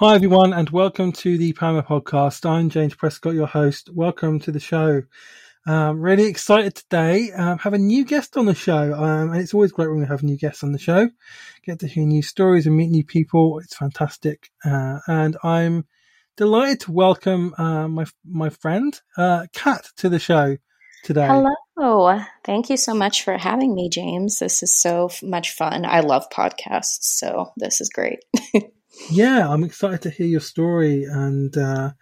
[0.00, 2.48] Hi, everyone, and welcome to the Poema podcast.
[2.48, 3.90] I'm James Prescott, your host.
[3.92, 5.02] Welcome to the show.
[5.66, 7.32] Um, really excited today.
[7.32, 10.06] Um, have a new guest on the show, um, and it's always great when we
[10.06, 11.10] have new guests on the show.
[11.64, 13.58] Get to hear new stories and meet new people.
[13.58, 15.84] It's fantastic, uh, and I'm
[16.36, 20.58] delighted to welcome uh, my my friend uh, Cat to the show
[21.02, 21.26] today.
[21.26, 24.38] Hello, thank you so much for having me, James.
[24.38, 25.84] This is so much fun.
[25.84, 28.20] I love podcasts, so this is great.
[29.10, 31.92] yeah, I'm excited to hear your story, and uh,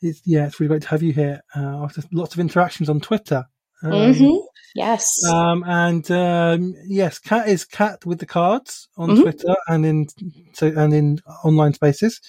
[0.00, 1.42] it's, yeah, it's really great to have you here.
[1.54, 3.44] Uh, after lots of interactions on Twitter.
[3.82, 4.46] Um, mm-hmm.
[4.74, 5.22] Yes.
[5.28, 9.22] Um, and um, yes, cat is cat with the cards on mm-hmm.
[9.22, 10.06] Twitter and in
[10.54, 12.20] so and in online spaces.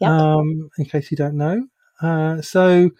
[0.00, 0.10] Yep.
[0.10, 1.66] Um, in case you don't know.
[2.00, 2.90] Uh, so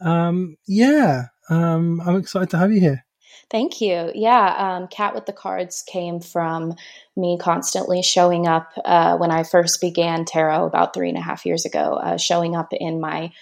[0.00, 3.04] um, yeah, um, I'm excited to have you here.
[3.50, 4.12] Thank you.
[4.14, 6.74] Yeah, um, Cat with the Cards came from
[7.16, 11.46] me constantly showing up uh, when I first began tarot about three and a half
[11.46, 13.32] years ago, uh, showing up in my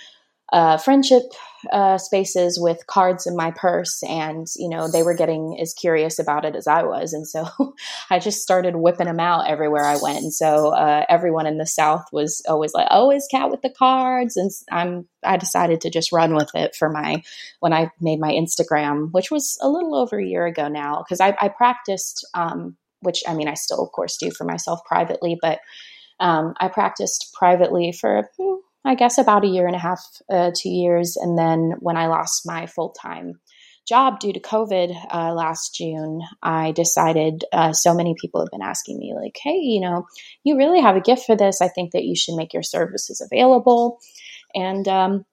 [0.53, 1.23] uh, friendship
[1.73, 6.21] uh, spaces with cards in my purse, and you know they were getting as curious
[6.21, 7.49] about it as I was, and so
[8.11, 10.19] I just started whipping them out everywhere I went.
[10.23, 13.71] And so uh, everyone in the South was always like, "Oh, is Cat with the
[13.71, 17.23] cards?" And I'm I decided to just run with it for my
[17.59, 21.21] when I made my Instagram, which was a little over a year ago now, because
[21.21, 25.37] I, I, practiced, um, which I mean I still of course do for myself privately,
[25.43, 25.59] but
[26.21, 28.31] um, I practiced privately for.
[28.39, 30.01] Hmm, I guess about a year and a half,
[30.33, 31.17] uh, two years.
[31.17, 33.41] And then when I lost my full time
[33.87, 38.63] job due to COVID uh, last June, I decided uh, so many people have been
[38.63, 40.07] asking me, like, hey, you know,
[40.45, 41.61] you really have a gift for this.
[41.61, 43.99] I think that you should make your services available.
[44.55, 45.25] And um,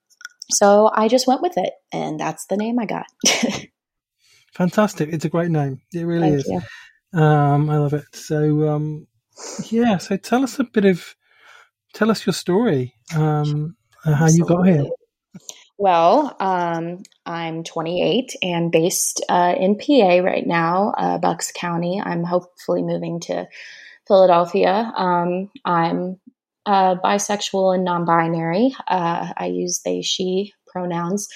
[0.51, 1.73] so I just went with it.
[1.91, 3.05] And that's the name I got.
[4.53, 5.09] Fantastic.
[5.11, 5.81] It's a great name.
[5.93, 6.63] It really Thank is.
[7.13, 8.05] Um, I love it.
[8.13, 9.07] So, um,
[9.69, 11.15] yeah, so tell us a bit of
[11.94, 14.86] tell us your story, um, how you got here.
[15.77, 22.02] Well, um, I'm 28 and based uh, in PA right now, uh, Bucks County.
[22.04, 23.48] I'm hopefully moving to
[24.08, 24.92] Philadelphia.
[24.95, 26.20] Um, I'm
[26.65, 28.75] uh, bisexual and non binary.
[28.87, 31.27] Uh, I use they, she pronouns.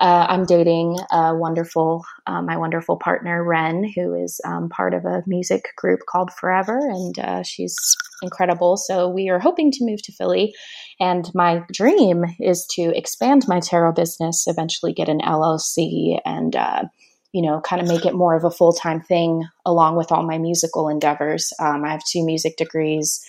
[0.00, 5.04] Uh, I'm dating a wonderful, uh, my wonderful partner, Ren, who is um, part of
[5.04, 7.76] a music group called Forever, and uh, she's
[8.22, 8.78] incredible.
[8.78, 10.54] So we are hoping to move to Philly.
[11.00, 16.84] And my dream is to expand my tarot business, eventually get an LLC, and uh,
[17.32, 20.22] you know, kind of make it more of a full time thing along with all
[20.22, 21.52] my musical endeavors.
[21.60, 23.22] Um, I have two music degrees.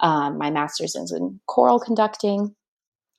[0.00, 2.54] Um, my master's is in choral conducting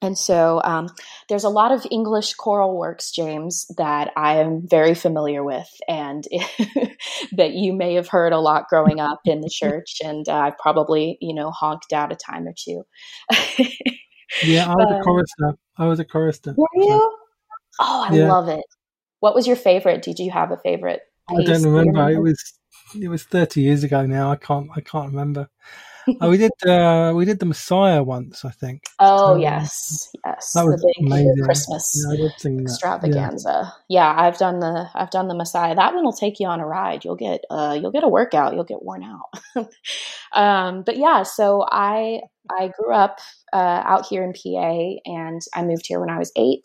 [0.02, 0.88] and so um,
[1.28, 6.24] there's a lot of English choral works, James, that I am very familiar with, and
[7.34, 10.58] that you may have heard a lot growing up in the church, and uh, I've
[10.58, 12.84] probably, you know, honked out a time or two.
[14.44, 15.60] yeah, I was a chorister.
[15.78, 16.54] I was a chorister.
[16.56, 16.88] Were you?
[16.88, 17.12] So,
[17.82, 18.32] oh, I yeah.
[18.32, 18.66] love it.
[19.20, 20.02] What was your favorite?
[20.02, 21.02] Did you have a favorite?
[21.30, 22.10] I don't remember.
[22.10, 22.42] It was
[23.00, 24.32] it was 30 years ago now.
[24.32, 25.50] I can't I can't remember
[26.22, 28.84] oh, we did uh, we did the Messiah once, I think.
[29.00, 31.44] Oh um, yes, yes, that was the big amazing.
[31.44, 33.74] Christmas yeah, extravaganza.
[33.88, 34.14] Yeah.
[34.16, 34.22] yeah.
[34.22, 35.76] I've done the I've done the Messiah.
[35.76, 37.06] That one will take you on a ride.
[37.06, 38.54] You'll get uh, you'll get a workout.
[38.54, 39.68] You'll get worn out.
[40.34, 43.20] um, but yeah, so I I grew up
[43.54, 46.64] uh, out here in PA, and I moved here when I was eight.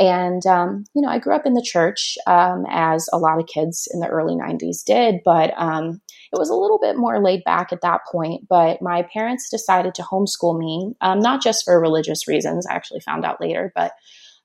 [0.00, 3.46] And, um, you know, I grew up in the church, um, as a lot of
[3.46, 6.00] kids in the early 90s did, but um,
[6.32, 8.48] it was a little bit more laid back at that point.
[8.48, 13.00] But my parents decided to homeschool me, um, not just for religious reasons, I actually
[13.00, 13.92] found out later, but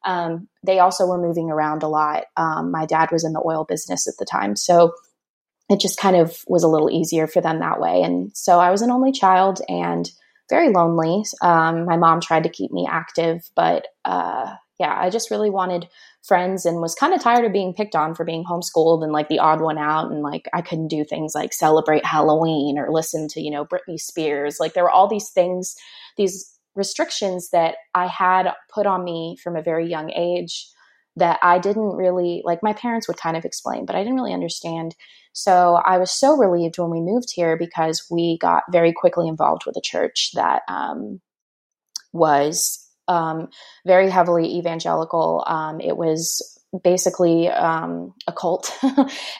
[0.05, 2.25] um, they also were moving around a lot.
[2.35, 4.57] Um, my dad was in the oil business at the time.
[4.57, 4.91] So
[5.69, 8.01] it just kind of was a little easier for them that way.
[8.01, 10.11] And so I was an only child and
[10.49, 11.23] very lonely.
[11.41, 15.87] my mom tried to keep me active, but uh, yeah, I just really wanted
[16.23, 19.29] friends and was kind of tired of being picked on for being homeschooled and like
[19.29, 20.11] the odd one out.
[20.11, 23.99] And like I couldn't do things like celebrate Halloween or listen to, you know, Britney
[23.99, 24.57] Spears.
[24.59, 25.75] Like there were all these things,
[26.17, 30.67] these restrictions that I had put on me from a very young age
[31.15, 34.33] that I didn't really like my parents would kind of explain, but I didn't really
[34.33, 34.95] understand.
[35.31, 39.65] So I was so relieved when we moved here because we got very quickly involved
[39.65, 41.21] with a church that um,
[42.11, 43.49] was um,
[43.85, 45.43] very heavily evangelical.
[45.47, 48.71] Um, it was basically um, a cult.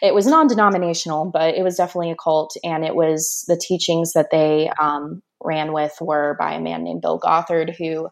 [0.02, 2.56] it was non denominational, but it was definitely a cult.
[2.64, 7.02] And it was the teachings that they um, ran with were by a man named
[7.02, 8.10] Bill Gothard, who,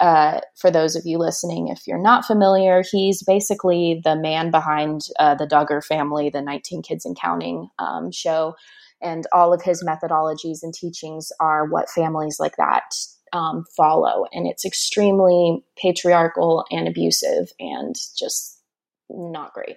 [0.00, 5.02] uh, for those of you listening, if you're not familiar, he's basically the man behind
[5.18, 8.54] uh, the Duggar family, the 19 Kids and Counting um, show.
[9.00, 12.84] And all of his methodologies and teachings are what families like that
[13.32, 14.26] um, follow.
[14.32, 18.60] And it's extremely patriarchal and abusive and just
[19.08, 19.76] not great.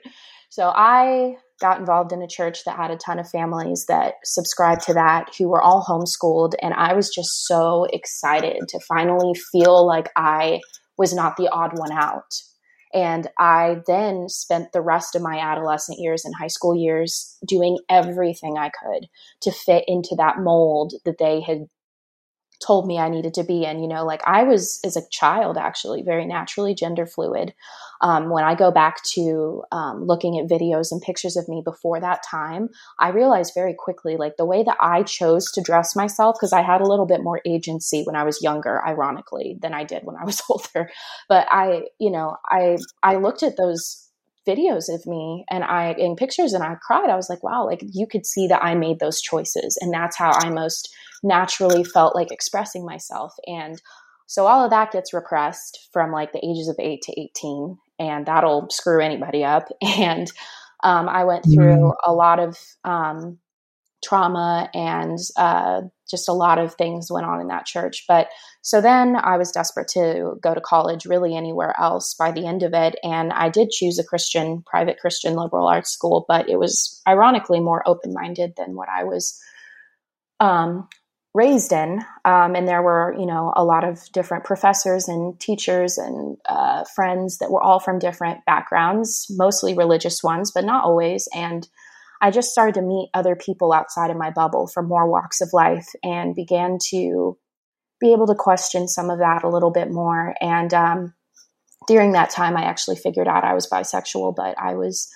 [0.49, 4.81] So I got involved in a church that had a ton of families that subscribed
[4.81, 6.53] to that who were all homeschooled.
[6.61, 10.61] And I was just so excited to finally feel like I
[10.97, 12.33] was not the odd one out.
[12.93, 17.77] And I then spent the rest of my adolescent years and high school years doing
[17.89, 19.07] everything I could
[19.41, 21.67] to fit into that mold that they had
[22.59, 23.79] told me I needed to be in.
[23.79, 27.53] You know, like I was as a child actually very naturally gender fluid.
[28.01, 31.99] Um, when I go back to um, looking at videos and pictures of me before
[31.99, 32.69] that time,
[32.99, 36.61] I realized very quickly like the way that I chose to dress myself because I
[36.61, 40.17] had a little bit more agency when I was younger, ironically, than I did when
[40.17, 40.89] I was older.
[41.29, 44.05] But I, you know, I I looked at those
[44.47, 47.09] videos of me and I in pictures and I cried.
[47.09, 49.77] I was like, wow, like you could see that I made those choices.
[49.81, 50.93] And that's how I most
[51.25, 53.33] naturally felt like expressing myself.
[53.47, 53.81] And
[54.27, 58.25] so all of that gets repressed from like the ages of eight to 18, and
[58.25, 59.67] that'll screw anybody up.
[59.99, 60.31] And
[60.83, 61.93] um, I went through mm.
[62.05, 63.39] a lot of um,
[64.03, 68.05] trauma and uh, just a lot of things went on in that church.
[68.07, 68.27] But
[68.61, 72.61] so then I was desperate to go to college, really anywhere else by the end
[72.61, 72.99] of it.
[73.03, 77.61] And I did choose a Christian, private Christian liberal arts school, but it was ironically
[77.61, 79.41] more open minded than what I was
[80.39, 80.87] um,
[81.35, 81.99] raised in.
[82.23, 86.85] Um, and there were, you know, a lot of different professors and teachers and uh,
[86.95, 91.27] friends that were all from different backgrounds, mostly religious ones, but not always.
[91.35, 91.67] And
[92.21, 95.49] I just started to meet other people outside of my bubble from more walks of
[95.51, 97.37] life and began to
[97.99, 100.33] be able to question some of that a little bit more.
[100.39, 101.13] And um,
[101.85, 105.09] during that time, I actually figured out I was bisexual, but I was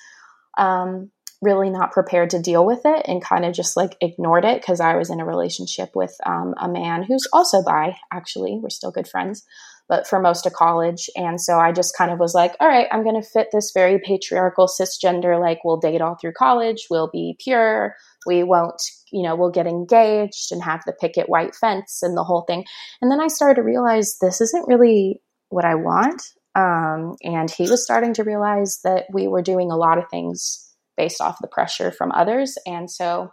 [0.57, 4.61] um, really not prepared to deal with it and kind of just like ignored it
[4.61, 8.59] because I was in a relationship with um, a man who's also bi, actually.
[8.61, 9.45] We're still good friends,
[9.87, 11.09] but for most of college.
[11.15, 13.71] And so I just kind of was like, all right, I'm going to fit this
[13.73, 17.95] very patriarchal cisgender, like we'll date all through college, we'll be pure,
[18.25, 18.81] we won't,
[19.11, 22.65] you know, we'll get engaged and have the picket white fence and the whole thing.
[23.01, 26.21] And then I started to realize this isn't really what I want.
[26.53, 30.68] Um, and he was starting to realize that we were doing a lot of things
[30.99, 32.57] based off the pressure from others.
[32.65, 33.31] And so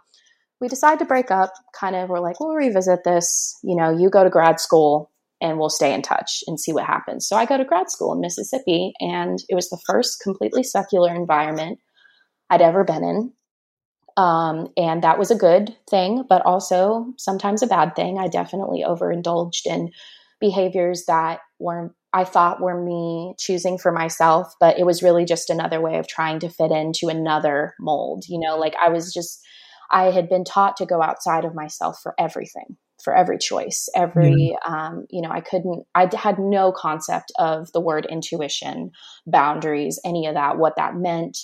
[0.61, 3.59] we decided to break up, kind of, we're like, we'll revisit this.
[3.61, 5.11] You know, you go to grad school
[5.41, 7.27] and we'll stay in touch and see what happens.
[7.27, 11.13] So I go to grad school in Mississippi, and it was the first completely secular
[11.13, 11.79] environment
[12.49, 13.33] I'd ever been in.
[14.15, 18.17] Um, and that was a good thing, but also sometimes a bad thing.
[18.17, 19.91] I definitely overindulged in
[20.39, 25.49] behaviors that were I thought were me choosing for myself, but it was really just
[25.49, 28.23] another way of trying to fit into another mold.
[28.27, 29.45] You know, like I was just,
[29.91, 34.57] I had been taught to go outside of myself for everything, for every choice, every,
[34.65, 38.91] um, you know, I couldn't, I had no concept of the word intuition,
[39.25, 41.37] boundaries, any of that, what that meant,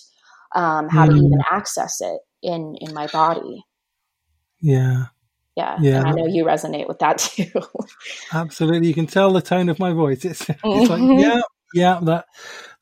[0.55, 1.09] um, how mm.
[1.09, 3.63] to even access it in in my body.
[4.61, 5.05] Yeah.
[5.55, 5.77] Yeah.
[5.79, 5.99] Yeah.
[5.99, 7.51] And I know you resonate with that too.
[8.33, 8.87] Absolutely.
[8.87, 10.25] You can tell the tone of my voice.
[10.25, 10.91] It's, it's mm-hmm.
[10.91, 11.41] like, yeah,
[11.73, 12.25] yeah, that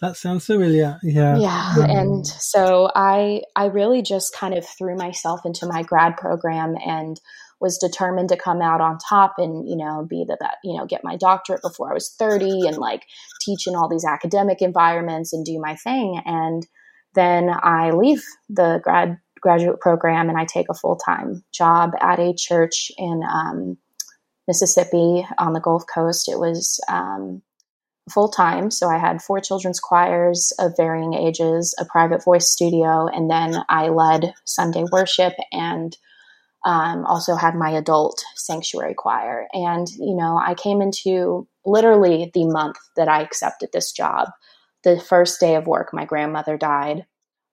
[0.01, 0.99] that sounds familiar.
[1.03, 1.37] Yeah.
[1.37, 1.73] Yeah.
[1.77, 6.75] Um, and so I I really just kind of threw myself into my grad program
[6.85, 7.19] and
[7.61, 10.85] was determined to come out on top and you know be the best you know
[10.85, 13.05] get my doctorate before I was 30 and like
[13.41, 16.65] teach in all these academic environments and do my thing and
[17.13, 22.19] then I leave the grad graduate program and I take a full time job at
[22.19, 23.77] a church in um,
[24.47, 26.29] Mississippi on the Gulf Coast.
[26.29, 27.41] It was um,
[28.09, 28.71] full time.
[28.71, 33.63] So I had four children's choirs of varying ages, a private voice studio, and then
[33.69, 35.95] I led Sunday worship and
[36.65, 39.47] um, also had my adult sanctuary choir.
[39.53, 44.29] And, you know, I came into literally the month that I accepted this job.
[44.83, 47.05] The first day of work, my grandmother died.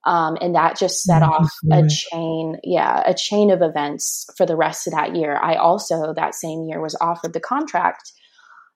[0.09, 1.31] Um, and that just set mm-hmm.
[1.31, 5.37] off a chain, yeah, a chain of events for the rest of that year.
[5.37, 8.11] I also, that same year, was offered the contract.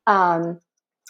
[0.07, 0.61] Um,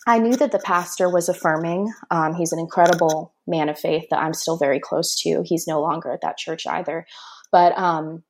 [0.06, 1.92] I knew that the pastor was affirming.
[2.12, 5.42] Um, he's an incredible man of faith that I'm still very close to.
[5.44, 7.04] He's no longer at that church either.
[7.50, 8.22] But um,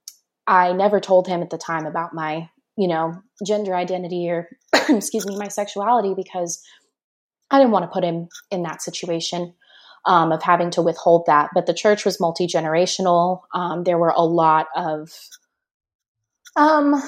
[0.47, 4.49] I never told him at the time about my, you know, gender identity or,
[4.89, 6.63] excuse me, my sexuality because
[7.51, 9.53] I didn't want to put him in that situation
[10.07, 11.51] um, of having to withhold that.
[11.55, 13.43] But the church was multi generational.
[13.55, 15.11] Um, there were a lot of
[16.57, 17.03] um,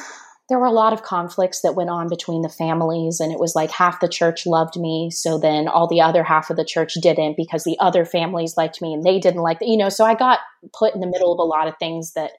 [0.48, 3.54] there were a lot of conflicts that went on between the families, and it was
[3.54, 6.94] like half the church loved me, so then all the other half of the church
[7.00, 9.88] didn't because the other families liked me and they didn't like you know.
[9.88, 10.40] So I got
[10.78, 12.32] put in the middle of a lot of things that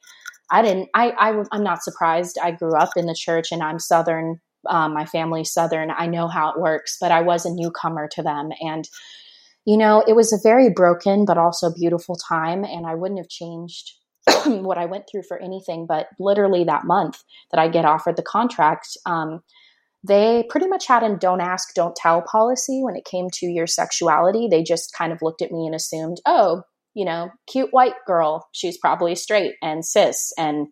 [0.52, 0.90] I didn't.
[0.94, 2.38] I, I I'm not surprised.
[2.42, 5.92] I grew up in the church, and I'm Southern Um, my family's Southern.
[5.92, 8.50] I know how it works, but I was a newcomer to them.
[8.62, 8.88] And,
[9.66, 12.64] you know, it was a very broken but also beautiful time.
[12.64, 13.94] And I wouldn't have changed
[14.46, 15.86] what I went through for anything.
[15.88, 19.42] But literally that month that I get offered the contract, um,
[20.08, 23.66] they pretty much had a don't ask, don't tell policy when it came to your
[23.66, 24.48] sexuality.
[24.50, 26.62] They just kind of looked at me and assumed, oh,
[26.94, 30.68] you know, cute white girl, she's probably straight and cis and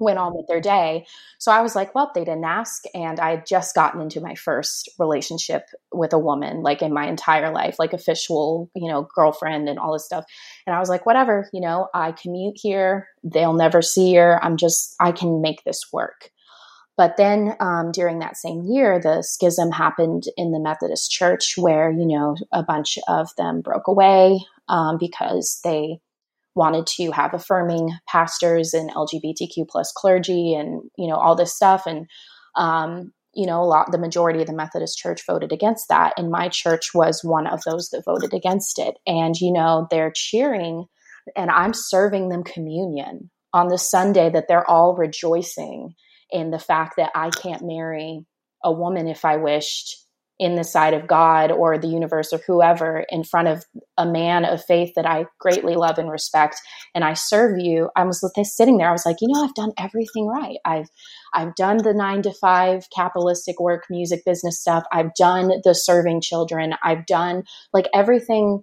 [0.00, 1.06] went on with their day.
[1.38, 2.84] So I was like, well, they didn't ask.
[2.94, 7.06] And I had just gotten into my first relationship with a woman, like in my
[7.06, 10.24] entire life, like official, you know, girlfriend and all this stuff.
[10.66, 13.08] And I was like, whatever, you know, I commute here.
[13.24, 14.42] They'll never see her.
[14.42, 16.30] I'm just, I can make this work.
[16.96, 21.92] But then um, during that same year, the schism happened in the Methodist Church, where
[21.92, 26.00] you know a bunch of them broke away um, because they
[26.54, 31.86] wanted to have affirming pastors and LGBTQ plus clergy, and you know all this stuff.
[31.86, 32.06] And
[32.56, 36.30] um, you know, a lot the majority of the Methodist Church voted against that, and
[36.30, 38.96] my church was one of those that voted against it.
[39.06, 40.86] And you know, they're cheering,
[41.36, 45.94] and I'm serving them communion on the Sunday that they're all rejoicing
[46.30, 48.26] in the fact that I can't marry
[48.62, 49.96] a woman if I wished
[50.38, 53.64] in the sight of God or the universe or whoever in front of
[53.96, 56.56] a man of faith that I greatly love and respect
[56.94, 59.72] and I serve you I was sitting there I was like you know I've done
[59.78, 60.58] everything right.
[60.64, 60.88] I've
[61.34, 64.84] I've done the 9 to 5 capitalistic work music business stuff.
[64.92, 66.74] I've done the serving children.
[66.82, 68.62] I've done like everything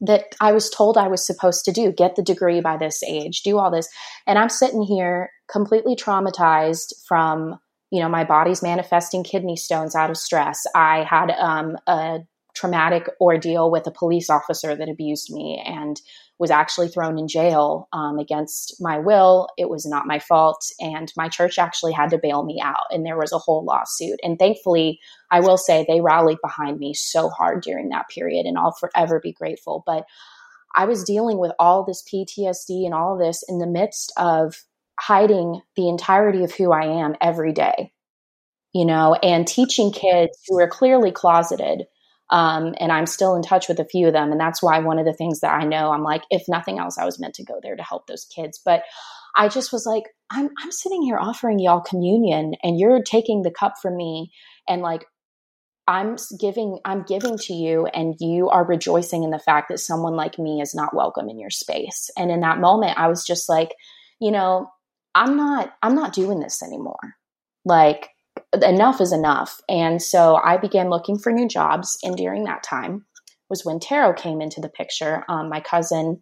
[0.00, 1.92] that I was told I was supposed to do.
[1.92, 3.88] Get the degree by this age, do all this.
[4.26, 7.58] And I'm sitting here completely traumatized from,
[7.90, 10.64] you know, my body's manifesting kidney stones out of stress.
[10.74, 12.20] I had um, a
[12.56, 16.00] traumatic ordeal with a police officer that abused me and
[16.38, 19.48] was actually thrown in jail um, against my will.
[19.58, 20.64] It was not my fault.
[20.80, 22.86] And my church actually had to bail me out.
[22.90, 24.18] And there was a whole lawsuit.
[24.22, 24.98] And thankfully,
[25.30, 28.46] I will say they rallied behind me so hard during that period.
[28.46, 29.82] And I'll forever be grateful.
[29.86, 30.04] But
[30.74, 34.62] I was dealing with all this PTSD and all this in the midst of
[34.98, 37.92] hiding the entirety of who I am every day,
[38.72, 41.86] you know, and teaching kids who are clearly closeted
[42.30, 44.32] um, and I'm still in touch with a few of them.
[44.32, 46.98] And that's why one of the things that I know, I'm like, if nothing else,
[46.98, 48.60] I was meant to go there to help those kids.
[48.64, 48.82] But
[49.36, 53.50] I just was like, I'm, I'm sitting here offering y'all communion and you're taking the
[53.50, 54.32] cup from me
[54.68, 55.04] and like,
[55.88, 60.16] I'm giving, I'm giving to you and you are rejoicing in the fact that someone
[60.16, 62.10] like me is not welcome in your space.
[62.18, 63.72] And in that moment, I was just like,
[64.20, 64.68] you know,
[65.16, 67.16] I'm not, I'm not doing this anymore.
[67.64, 68.10] Like,
[68.62, 69.60] enough is enough.
[69.68, 71.98] And so I began looking for new jobs.
[72.02, 73.06] And during that time
[73.48, 75.24] was when tarot came into the picture.
[75.28, 76.20] Um, my cousin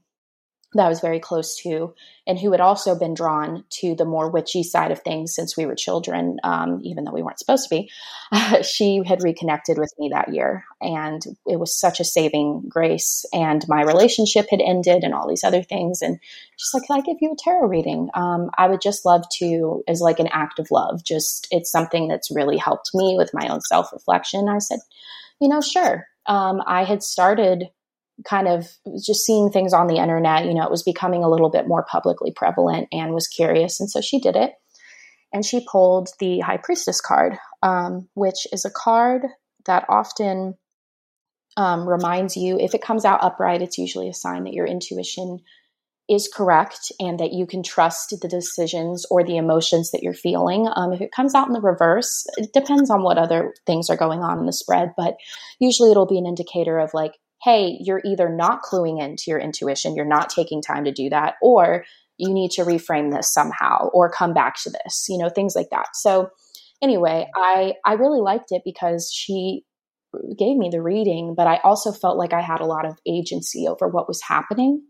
[0.74, 1.94] that I was very close to,
[2.26, 5.66] and who had also been drawn to the more witchy side of things since we
[5.66, 7.90] were children, um, even though we weren't supposed to be.
[8.62, 13.24] she had reconnected with me that year, and it was such a saving grace.
[13.32, 16.02] And my relationship had ended, and all these other things.
[16.02, 16.18] And
[16.56, 19.82] she's like, "Can I give you a tarot reading?" Um, I would just love to,
[19.88, 21.04] as like an act of love.
[21.04, 24.48] Just it's something that's really helped me with my own self reflection.
[24.48, 24.80] I said,
[25.40, 27.68] "You know, sure." Um, I had started
[28.24, 28.68] kind of
[29.04, 31.84] just seeing things on the internet, you know, it was becoming a little bit more
[31.84, 33.80] publicly prevalent and was curious.
[33.80, 34.52] And so she did it.
[35.32, 39.22] And she pulled the High Priestess card, um, which is a card
[39.66, 40.54] that often
[41.56, 45.40] um, reminds you if it comes out upright, it's usually a sign that your intuition
[46.08, 50.68] is correct and that you can trust the decisions or the emotions that you're feeling.
[50.74, 53.96] Um, if it comes out in the reverse, it depends on what other things are
[53.96, 55.16] going on in the spread, but
[55.58, 57.12] usually it'll be an indicator of like,
[57.44, 61.34] hey, you're either not cluing into your intuition, you're not taking time to do that,
[61.42, 61.84] or
[62.16, 65.68] you need to reframe this somehow or come back to this, you know, things like
[65.70, 65.88] that.
[65.94, 66.30] So
[66.82, 69.62] anyway, I I really liked it because she
[70.38, 73.66] gave me the reading, but I also felt like I had a lot of agency
[73.68, 74.82] over what was happening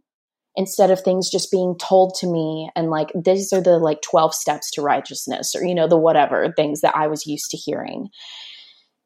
[0.56, 4.32] instead of things just being told to me and like these are the like 12
[4.32, 8.08] steps to righteousness or you know the whatever things that I was used to hearing.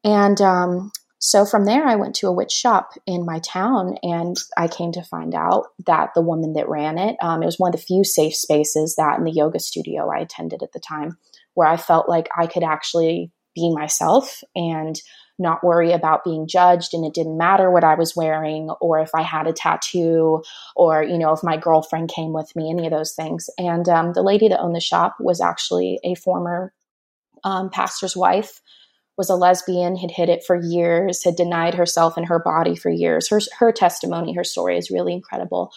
[0.03, 4.37] And um so from there, I went to a witch shop in my town, and
[4.57, 7.73] I came to find out that the woman that ran it, um, it was one
[7.73, 11.17] of the few safe spaces that in the yoga studio I attended at the time,
[11.55, 15.01] where I felt like I could actually be myself and
[15.37, 19.09] not worry about being judged and it didn't matter what I was wearing or if
[19.15, 20.43] I had a tattoo
[20.75, 23.49] or you know if my girlfriend came with me any of those things.
[23.57, 26.73] And um, the lady that owned the shop was actually a former
[27.43, 28.61] um, pastor's wife
[29.19, 32.89] was a lesbian, had hid it for years, had denied herself and her body for
[32.89, 33.29] years.
[33.29, 35.71] Her, her testimony, her story is really incredible.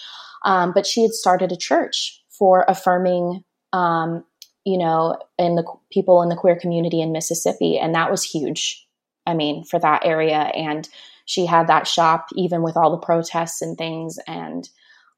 [0.47, 3.45] Um, but she had started a church for affirming
[3.75, 4.25] um,
[4.65, 7.79] you know, in the people in the queer community in Mississippi.
[7.79, 8.87] And that was huge.
[9.27, 10.37] I mean, for that area.
[10.37, 10.89] And
[11.25, 14.19] she had that shop even with all the protests and things.
[14.27, 14.69] And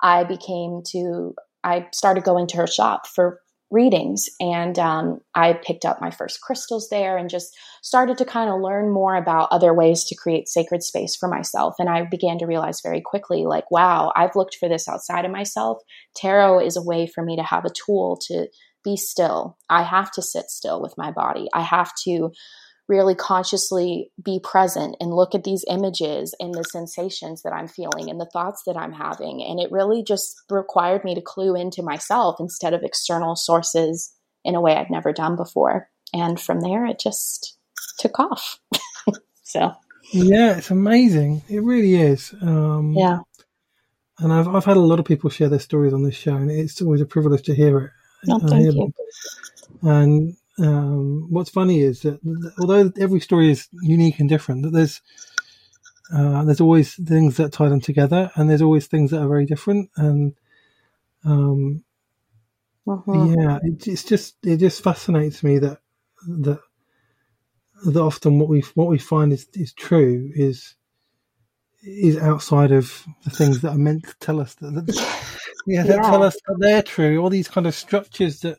[0.01, 3.41] I became to, I started going to her shop for
[3.71, 8.51] readings and um, i picked up my first crystals there and just started to kind
[8.51, 12.39] of learn more about other ways to create sacred space for myself and i began
[12.39, 15.79] to realize very quickly like wow i've looked for this outside of myself.
[16.15, 18.49] Tarot is a way for me to have a tool to
[18.85, 19.57] be still.
[19.69, 21.49] I have to sit still with my body.
[21.55, 22.31] I have to
[22.89, 28.11] really consciously be present and look at these images and the sensations that I'm feeling
[28.11, 29.43] and the thoughts that I'm having.
[29.43, 34.13] And it really just required me to clue into myself instead of external sources
[34.45, 35.89] in a way I'd never done before.
[36.13, 37.57] And from there, it just
[37.99, 38.61] took off.
[39.43, 39.73] so.
[40.13, 41.43] Yeah, it's amazing.
[41.49, 42.35] It really is.
[42.43, 43.21] Um, yeah.
[44.19, 46.51] And I've, I've had a lot of people share their stories on this show, and
[46.51, 47.91] it's always a privilege to hear it.
[48.27, 48.73] No, thank you.
[48.73, 48.95] Them.
[49.83, 52.21] And um, what's funny is that
[52.59, 55.01] although every story is unique and different, that there's
[56.15, 59.47] uh, there's always things that tie them together, and there's always things that are very
[59.47, 59.91] different.
[59.97, 60.35] And
[61.25, 61.83] um,
[62.87, 63.25] uh-huh.
[63.25, 65.81] yeah, it, it's just it just fascinates me that
[66.29, 66.61] that
[67.87, 70.75] that often what we what we find is is true is
[71.83, 75.97] is outside of the things that are meant to tell us that, that yeah, that
[75.97, 76.11] yeah.
[76.11, 77.19] tell us that they're true.
[77.19, 78.59] All these kind of structures that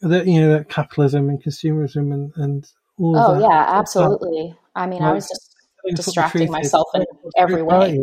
[0.00, 2.66] that you know that capitalism and consumerism and and
[2.98, 4.54] all oh yeah absolutely.
[4.74, 5.56] I mean like, i was just
[5.94, 7.98] distracting myself is, in every way.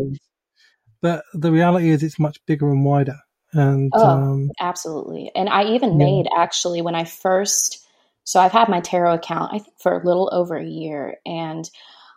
[1.02, 3.18] but the reality is it's much bigger and wider.
[3.54, 5.32] And oh, um, absolutely.
[5.36, 6.06] And i even yeah.
[6.06, 7.86] made actually when i first
[8.24, 11.18] so i've had my tarot account i think for a little over a year.
[11.26, 11.70] And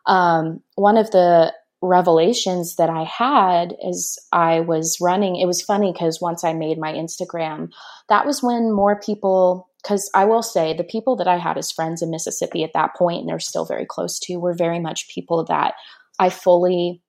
[0.06, 1.52] um, one of the
[1.86, 6.78] revelations that I had as I was running, it was funny because once I made
[6.78, 7.70] my Instagram,
[8.08, 11.70] that was when more people because I will say the people that I had as
[11.70, 15.10] friends in Mississippi at that point, and they're still very close to, were very much
[15.10, 15.74] people that
[16.18, 17.02] I fully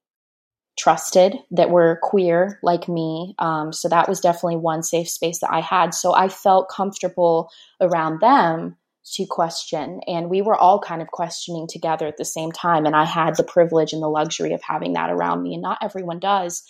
[0.78, 3.34] trusted that were queer like me.
[3.40, 5.94] Um, so that was definitely one safe space that I had.
[5.94, 8.76] So I felt comfortable around them
[9.14, 10.02] to question.
[10.08, 12.86] And we were all kind of questioning together at the same time.
[12.86, 15.54] And I had the privilege and the luxury of having that around me.
[15.54, 16.64] And not everyone does.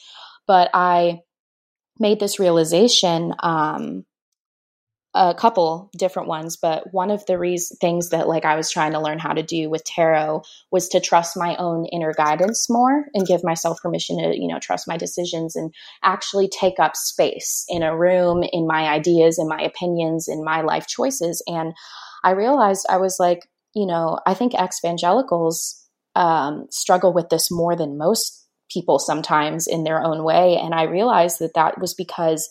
[0.47, 1.21] But I
[1.97, 4.05] made this realization um,
[5.15, 8.91] a couple different ones, but one of the re- things that like I was trying
[8.91, 13.05] to learn how to do with tarot was to trust my own inner guidance more
[13.13, 17.63] and give myself permission to, you know, trust my decisions and actually take up space
[17.69, 21.41] in a room, in my ideas, in my opinions, in my life choices.
[21.47, 21.73] And
[22.25, 25.81] I realized I was like, you know, I think evangelicals
[26.15, 30.57] um, struggle with this more than most people sometimes in their own way.
[30.57, 32.49] And I realized that that was because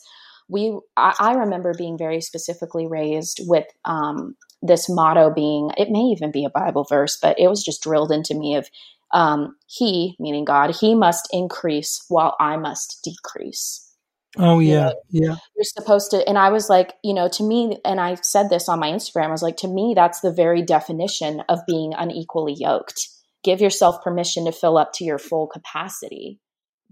[0.49, 6.01] we I, I remember being very specifically raised with um, this motto being it may
[6.01, 8.69] even be a Bible verse, but it was just drilled into me of
[9.13, 13.81] um, he, meaning God, he must increase while I must decrease.
[14.37, 15.37] Oh yeah, you know, yeah.
[15.57, 18.69] You're supposed to, and I was like, you know, to me, and I said this
[18.69, 19.29] on my Instagram.
[19.29, 23.09] I was like, to me, that's the very definition of being unequally yoked.
[23.45, 26.41] Give yourself permission to fill up to your full capacity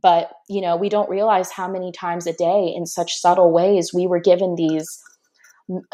[0.02, 3.92] but you know we don't realize how many times a day in such subtle ways
[3.94, 5.00] we were given these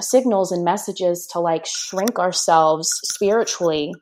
[0.00, 3.92] signals and messages to like shrink ourselves spiritually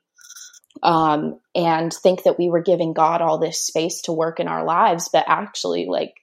[0.83, 4.65] um, and think that we were giving god all this space to work in our
[4.65, 6.15] lives but actually like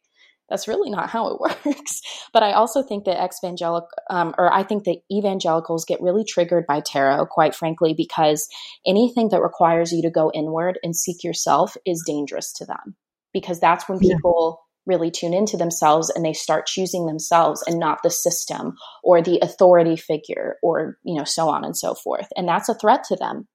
[0.54, 2.02] that's really not how it works.
[2.32, 6.66] But i also think that evangelical um, or i think that evangelicals get really triggered
[6.68, 8.48] by tarot quite frankly because
[8.86, 12.96] anything that requires you to go inward and seek yourself is dangerous to them.
[13.34, 14.94] Because that's when people yeah.
[14.94, 19.40] really tune into themselves and they start choosing themselves and not the system or the
[19.42, 22.28] authority figure or you know so on and so forth.
[22.38, 23.48] And that's a threat to them.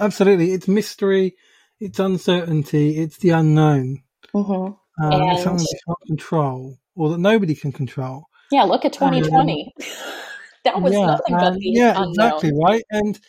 [0.00, 0.52] Absolutely.
[0.52, 1.36] It's mystery.
[1.78, 2.98] It's uncertainty.
[2.98, 4.02] It's the unknown.
[4.34, 4.72] Mm-hmm.
[5.02, 9.72] Um, and, something we can't control or that nobody can control yeah look at 2020
[9.78, 9.86] um,
[10.64, 12.10] that was yeah, nothing but the yeah unknown.
[12.10, 13.20] exactly right and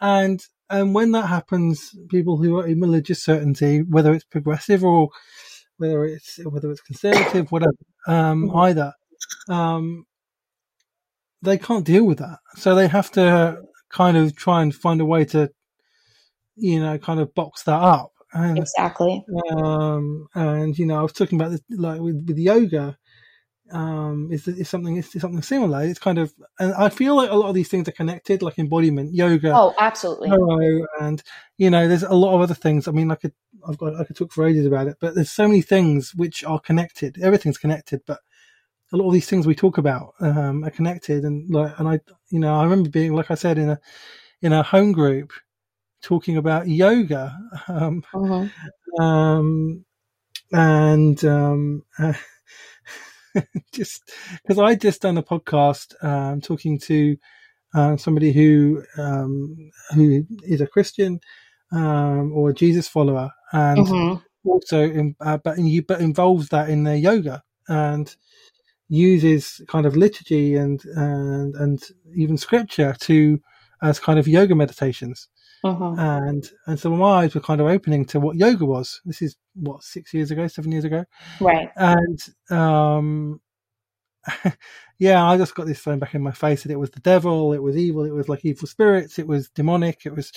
[0.00, 5.10] and and when that happens, people who are in religious certainty, whether it's progressive or
[5.76, 7.72] whether it's whether it's conservative, whatever,
[8.06, 8.56] um, mm-hmm.
[8.56, 8.94] either,
[9.50, 10.06] um,
[11.42, 12.38] they can't deal with that.
[12.56, 15.50] So they have to kind of try and find a way to,
[16.56, 18.11] you know, kind of box that up.
[18.32, 19.24] And, exactly.
[19.50, 22.96] Um, and you know, I was talking about this like with, with yoga
[23.72, 25.82] um, is, is something is something similar.
[25.82, 28.58] It's kind of, and I feel like a lot of these things are connected, like
[28.58, 29.52] embodiment, yoga.
[29.54, 30.30] Oh, absolutely.
[31.00, 31.22] and
[31.58, 32.86] you know, there's a lot of other things.
[32.86, 33.32] I mean, I could,
[33.66, 36.44] I've got, I could talk for ages about it, but there's so many things which
[36.44, 37.18] are connected.
[37.22, 38.20] Everything's connected, but
[38.92, 41.24] a lot of these things we talk about um, are connected.
[41.24, 43.80] And like, and I, you know, I remember being, like I said, in a
[44.42, 45.32] in a home group
[46.02, 47.36] talking about yoga,
[47.68, 49.02] um, mm-hmm.
[49.02, 49.84] um,
[50.52, 52.12] and um, uh,
[53.72, 54.10] just
[54.42, 57.16] because I just done a podcast um, talking to
[57.74, 61.20] uh, somebody who um, who is a Christian
[61.72, 64.48] um, or a Jesus follower, and mm-hmm.
[64.48, 68.14] also in, uh, but you but involves that in their yoga and
[68.88, 71.82] uses kind of liturgy and and and
[72.14, 73.40] even scripture to
[73.82, 75.28] as kind of yoga meditations.
[75.64, 75.98] Mm-hmm.
[75.98, 79.00] And and so my eyes were kind of opening to what yoga was.
[79.04, 81.04] This is what six years ago, seven years ago,
[81.40, 81.70] right?
[81.76, 82.20] And
[82.50, 83.40] um,
[84.98, 87.52] yeah, I just got this thrown back in my face that it was the devil,
[87.52, 90.32] it was evil, it was like evil spirits, it was demonic, it was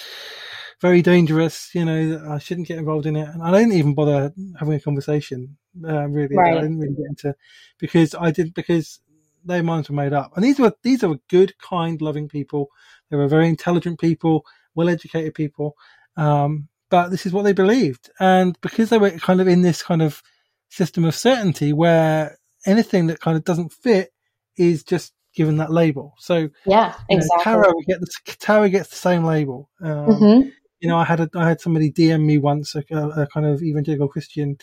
[0.79, 1.71] very dangerous.
[1.73, 4.79] You know, I shouldn't get involved in it, and I didn't even bother having a
[4.79, 5.57] conversation.
[5.83, 6.57] Uh, really, right.
[6.57, 7.35] I didn't really get into
[7.79, 8.99] because I did because
[9.43, 12.69] their minds were made up, and these were these are good, kind, loving people.
[13.09, 15.75] They were very intelligent people well educated people.
[16.17, 18.09] Um, but this is what they believed.
[18.19, 20.21] And because they were kind of in this kind of
[20.69, 24.11] system of certainty where anything that kind of doesn't fit
[24.57, 26.13] is just given that label.
[26.17, 27.51] So yeah, exactly.
[27.53, 28.07] You know, tarot, get the,
[28.39, 29.69] tarot gets the same label.
[29.81, 30.49] Um, mm-hmm.
[30.79, 33.61] You know, I had a, I had somebody DM me once, a, a kind of
[33.61, 34.57] evangelical Christian,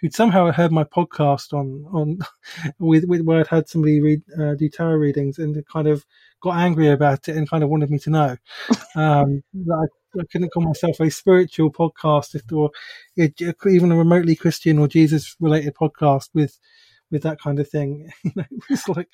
[0.00, 2.18] who'd somehow heard my podcast on on
[2.78, 6.04] with, with where I'd had somebody read uh, do tarot readings and kind of
[6.42, 8.36] got angry about it and kind of wanted me to know
[8.94, 12.70] um, that I, I, couldn't call myself a spiritual podcast or
[13.68, 16.58] even a remotely Christian or Jesus related podcast with
[17.10, 18.10] with that kind of thing.
[18.24, 19.08] you know, it was like,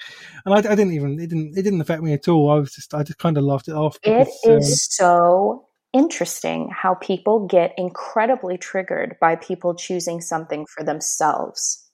[0.45, 2.51] and I, I, didn't even it didn't it didn't affect me at all.
[2.51, 3.99] I was just I just kind of laughed it off.
[4.03, 10.67] Because, it is um, so interesting how people get incredibly triggered by people choosing something
[10.67, 11.91] for themselves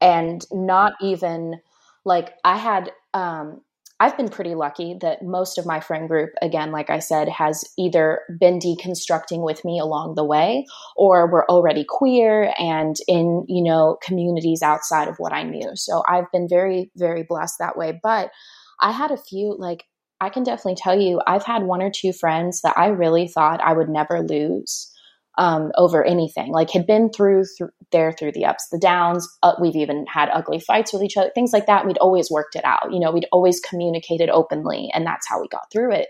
[0.00, 1.60] and not even
[2.04, 3.62] like I had um
[3.98, 7.64] I've been pretty lucky that most of my friend group, again, like I said, has
[7.78, 13.62] either been deconstructing with me along the way or were already queer and in, you
[13.62, 15.70] know, communities outside of what I knew.
[15.76, 17.98] So I've been very, very blessed that way.
[18.02, 18.32] But
[18.80, 19.84] I had a few, like,
[20.20, 23.60] I can definitely tell you, I've had one or two friends that I really thought
[23.60, 24.90] I would never lose
[25.38, 26.52] um, over anything.
[26.52, 29.28] Like had been through, through there through the ups, the downs.
[29.42, 31.86] Uh, we've even had ugly fights with each other, things like that.
[31.86, 32.92] We'd always worked it out.
[32.92, 36.08] You know, we'd always communicated openly, and that's how we got through it.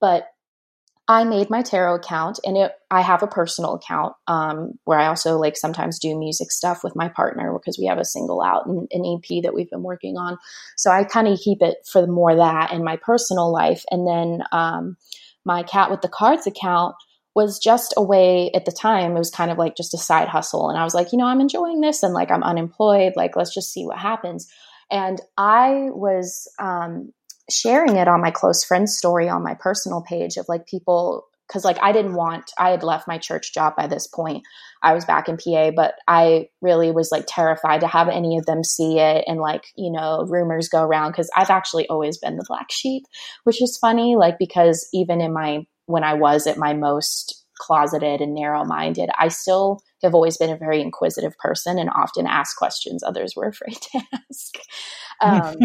[0.00, 0.26] But
[1.08, 2.72] I made my tarot account, and it.
[2.90, 6.96] I have a personal account um, where I also like sometimes do music stuff with
[6.96, 10.16] my partner because we have a single out and an EP that we've been working
[10.16, 10.36] on.
[10.76, 14.42] So I kind of keep it for more that in my personal life, and then
[14.50, 14.96] um,
[15.44, 16.96] my cat with the cards account
[17.36, 20.26] was just a way at the time it was kind of like just a side
[20.26, 23.36] hustle and i was like you know i'm enjoying this and like i'm unemployed like
[23.36, 24.50] let's just see what happens
[24.90, 27.12] and i was um,
[27.50, 31.64] sharing it on my close friends story on my personal page of like people because
[31.64, 34.42] like i didn't want i had left my church job by this point
[34.82, 38.46] i was back in pa but i really was like terrified to have any of
[38.46, 42.36] them see it and like you know rumors go around because i've actually always been
[42.36, 43.04] the black sheep
[43.44, 48.20] which is funny like because even in my when I was at my most closeted
[48.20, 52.56] and narrow minded, I still have always been a very inquisitive person and often ask
[52.56, 54.54] questions others were afraid to ask.
[55.18, 55.56] Um,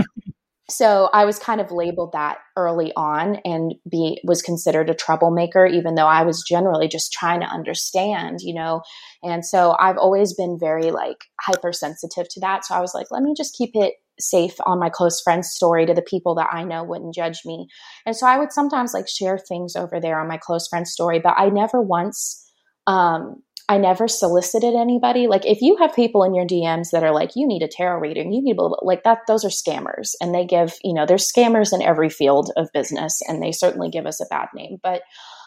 [0.72, 5.66] so I was kind of labeled that early on and be was considered a troublemaker,
[5.66, 8.82] even though I was generally just trying to understand, you know.
[9.22, 12.66] And so I've always been very like hypersensitive to that.
[12.66, 15.86] So I was like, let me just keep it safe on my close friends story
[15.86, 17.68] to the people that I know wouldn't judge me.
[18.06, 21.20] And so I would sometimes like share things over there on my close friends story,
[21.20, 22.48] but I never once
[22.88, 25.28] um I never solicited anybody.
[25.28, 28.02] Like if you have people in your DMs that are like, you need a tarot
[28.02, 30.10] reading, you need a like that, those are scammers.
[30.20, 33.90] And they give, you know, there's scammers in every field of business and they certainly
[33.90, 34.80] give us a bad name.
[34.84, 35.04] But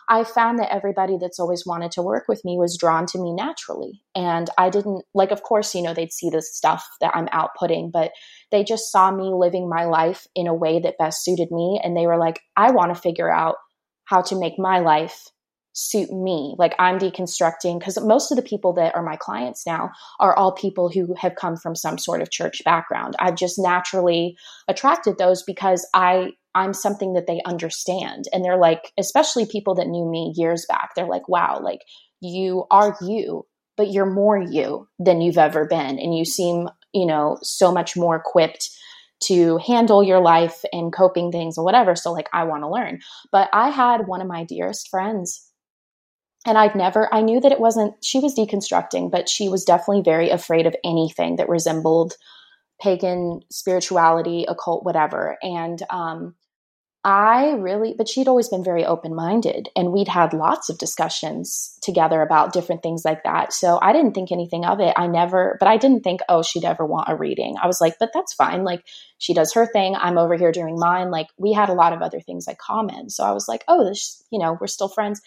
[0.08, 3.34] I found that everybody that's always wanted to work with me was drawn to me
[3.34, 4.02] naturally.
[4.14, 7.92] And I didn't, like, of course, you know, they'd see the stuff that I'm outputting,
[7.92, 8.12] but
[8.50, 11.78] they just saw me living my life in a way that best suited me.
[11.84, 13.56] And they were like, I want to figure out
[14.06, 15.28] how to make my life
[15.74, 16.54] suit me.
[16.56, 20.52] Like I'm deconstructing because most of the people that are my clients now are all
[20.52, 23.14] people who have come from some sort of church background.
[23.18, 24.36] I've just naturally
[24.68, 28.26] attracted those because I I'm something that they understand.
[28.32, 31.80] And they're like, especially people that knew me years back, they're like, wow, like
[32.20, 33.44] you are you,
[33.76, 35.98] but you're more you than you've ever been.
[35.98, 38.70] And you seem, you know, so much more equipped
[39.24, 41.96] to handle your life and coping things or whatever.
[41.96, 43.00] So, like, I want to learn.
[43.32, 45.50] But I had one of my dearest friends
[46.44, 50.02] and I'd never, I knew that it wasn't, she was deconstructing, but she was definitely
[50.02, 52.14] very afraid of anything that resembled
[52.80, 55.38] pagan spirituality, occult, whatever.
[55.42, 56.34] And um,
[57.06, 61.78] I really, but she'd always been very open minded, and we'd had lots of discussions
[61.82, 63.52] together about different things like that.
[63.52, 64.94] So I didn't think anything of it.
[64.96, 67.56] I never, but I didn't think, oh, she'd ever want a reading.
[67.62, 68.64] I was like, but that's fine.
[68.64, 68.84] Like,
[69.18, 69.94] she does her thing.
[69.94, 71.10] I'm over here doing mine.
[71.10, 73.10] Like, we had a lot of other things in common.
[73.10, 75.20] So I was like, oh, this, you know, we're still friends.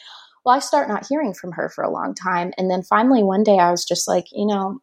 [0.47, 2.53] Well, I start not hearing from her for a long time.
[2.57, 4.79] And then finally, one day I was just like, you know,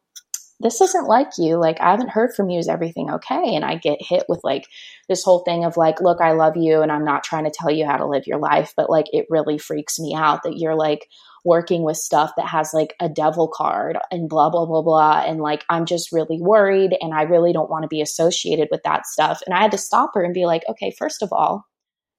[0.60, 1.56] this isn't like you.
[1.56, 2.58] Like, I haven't heard from you.
[2.58, 3.54] Is everything okay?
[3.56, 4.66] And I get hit with like
[5.08, 7.70] this whole thing of like, look, I love you and I'm not trying to tell
[7.70, 10.74] you how to live your life, but like, it really freaks me out that you're
[10.74, 11.08] like
[11.46, 15.24] working with stuff that has like a devil card and blah, blah, blah, blah.
[15.26, 18.82] And like, I'm just really worried and I really don't want to be associated with
[18.82, 19.40] that stuff.
[19.46, 21.64] And I had to stop her and be like, okay, first of all,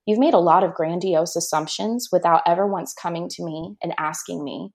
[0.05, 4.43] you've made a lot of grandiose assumptions without ever once coming to me and asking
[4.43, 4.71] me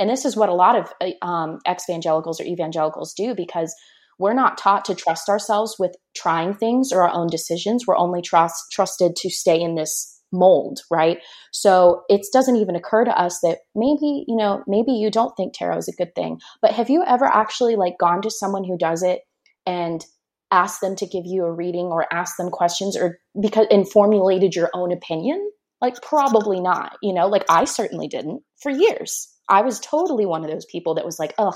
[0.00, 3.74] and this is what a lot of uh, um, evangelicals or evangelicals do because
[4.18, 7.86] we're not taught to trust ourselves with trying things or our own decisions.
[7.86, 11.18] We're only trust, trusted to stay in this mold, right?
[11.52, 15.52] So it doesn't even occur to us that maybe, you know, maybe you don't think
[15.52, 16.38] tarot is a good thing.
[16.62, 19.20] But have you ever actually like gone to someone who does it
[19.66, 20.02] and
[20.50, 24.54] asked them to give you a reading or asked them questions or because and formulated
[24.54, 25.50] your own opinion?
[25.80, 29.28] Like probably not, you know, like I certainly didn't for years.
[29.48, 31.54] I was totally one of those people that was like, ugh,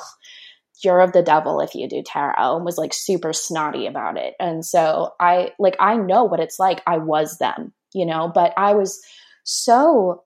[0.82, 4.34] you're of the devil if you do tarot and was like super snotty about it.
[4.40, 6.82] And so I like I know what it's like.
[6.86, 9.00] I was them, you know, but I was
[9.44, 10.24] so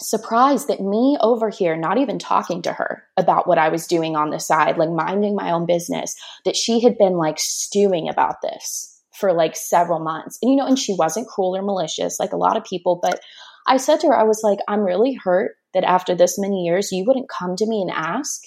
[0.00, 4.16] surprised that me over here not even talking to her about what I was doing
[4.16, 8.36] on the side, like minding my own business, that she had been like stewing about
[8.42, 10.38] this for like several months.
[10.40, 13.20] And you know, and she wasn't cruel or malicious like a lot of people, but
[13.66, 16.92] I said to her I was like I'm really hurt that after this many years,
[16.92, 18.40] you wouldn't come to me and ask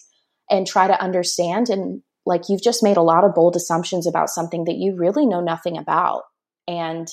[0.50, 1.70] and try to understand.
[1.70, 5.26] And like you've just made a lot of bold assumptions about something that you really
[5.26, 6.24] know nothing about.
[6.68, 7.08] And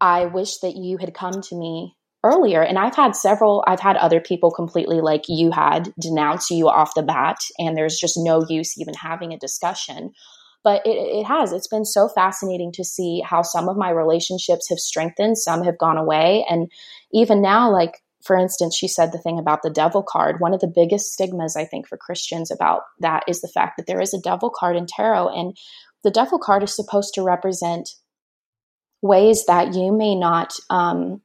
[0.00, 2.62] I wish that you had come to me earlier.
[2.62, 6.94] And I've had several, I've had other people completely like you had denounce you off
[6.94, 10.12] the bat, and there's just no use even having a discussion.
[10.64, 11.52] But it, it has.
[11.52, 15.78] It's been so fascinating to see how some of my relationships have strengthened, some have
[15.78, 16.46] gone away.
[16.48, 16.70] And
[17.12, 20.40] even now, like for instance, she said the thing about the devil card.
[20.40, 23.86] One of the biggest stigmas, I think, for Christians about that is the fact that
[23.86, 25.28] there is a devil card in tarot.
[25.28, 25.56] And
[26.04, 27.90] the devil card is supposed to represent
[29.02, 31.20] ways that you may not, um,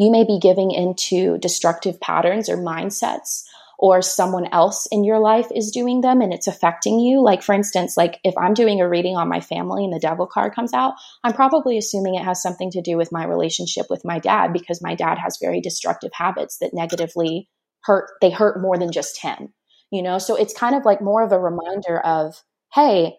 [0.00, 3.44] you may be giving into destructive patterns or mindsets
[3.78, 7.22] or someone else in your life is doing them and it's affecting you.
[7.22, 10.26] Like, for instance, like if I'm doing a reading on my family and the devil
[10.26, 14.02] card comes out, I'm probably assuming it has something to do with my relationship with
[14.02, 17.50] my dad because my dad has very destructive habits that negatively
[17.82, 19.52] hurt, they hurt more than just him,
[19.90, 20.16] you know?
[20.16, 23.16] So it's kind of like more of a reminder of, hey,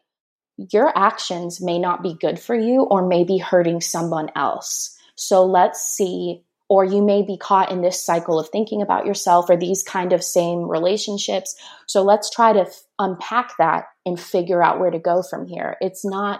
[0.57, 4.97] your actions may not be good for you or may be hurting someone else.
[5.15, 9.49] So let's see or you may be caught in this cycle of thinking about yourself
[9.49, 11.53] or these kind of same relationships.
[11.85, 15.75] So let's try to f- unpack that and figure out where to go from here.
[15.81, 16.39] It's not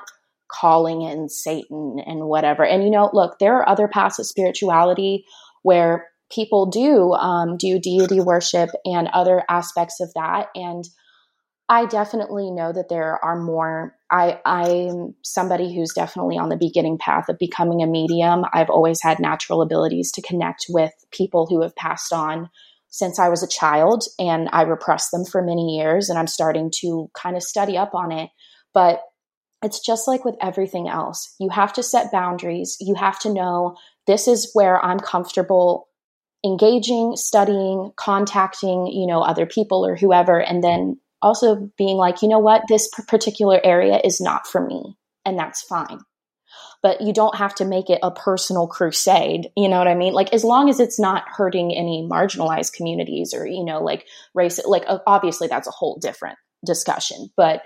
[0.50, 2.64] calling in Satan and whatever.
[2.64, 5.26] And you know, look, there are other paths of spirituality
[5.64, 10.48] where people do um, do deity worship and other aspects of that.
[10.56, 10.86] And
[11.68, 13.98] I definitely know that there are more.
[14.12, 18.44] I, I'm somebody who's definitely on the beginning path of becoming a medium.
[18.52, 22.50] I've always had natural abilities to connect with people who have passed on
[22.90, 26.72] since I was a child, and I repressed them for many years, and I'm starting
[26.82, 28.30] to kind of study up on it.
[28.74, 29.02] But
[29.64, 31.34] it's just like with everything else.
[31.40, 32.76] You have to set boundaries.
[32.82, 35.88] You have to know this is where I'm comfortable
[36.44, 42.28] engaging, studying, contacting, you know, other people or whoever, and then also being like, you
[42.28, 46.00] know what, this particular area is not for me, and that's fine.
[46.84, 49.50] But you don't have to make it a personal crusade.
[49.56, 50.14] You know what I mean?
[50.14, 54.60] Like, as long as it's not hurting any marginalized communities or, you know, like race,
[54.66, 57.30] like, obviously that's a whole different discussion.
[57.38, 57.62] But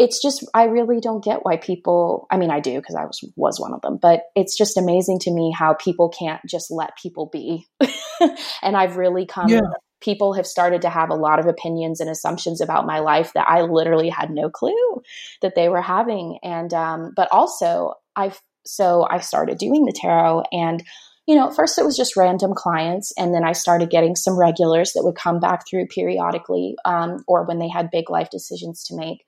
[0.00, 3.20] it's just, I really don't get why people, I mean, I do because I was,
[3.36, 6.98] was one of them, but it's just amazing to me how people can't just let
[7.00, 7.68] people be.
[8.62, 9.60] and I've really come yeah
[10.00, 13.48] people have started to have a lot of opinions and assumptions about my life that
[13.48, 15.02] I literally had no clue
[15.42, 16.38] that they were having.
[16.42, 20.82] And, um, but also I've, so I started doing the tarot and,
[21.26, 23.12] you know, first it was just random clients.
[23.16, 27.44] And then I started getting some regulars that would come back through periodically, um, or
[27.44, 29.24] when they had big life decisions to make.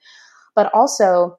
[0.55, 1.39] But also,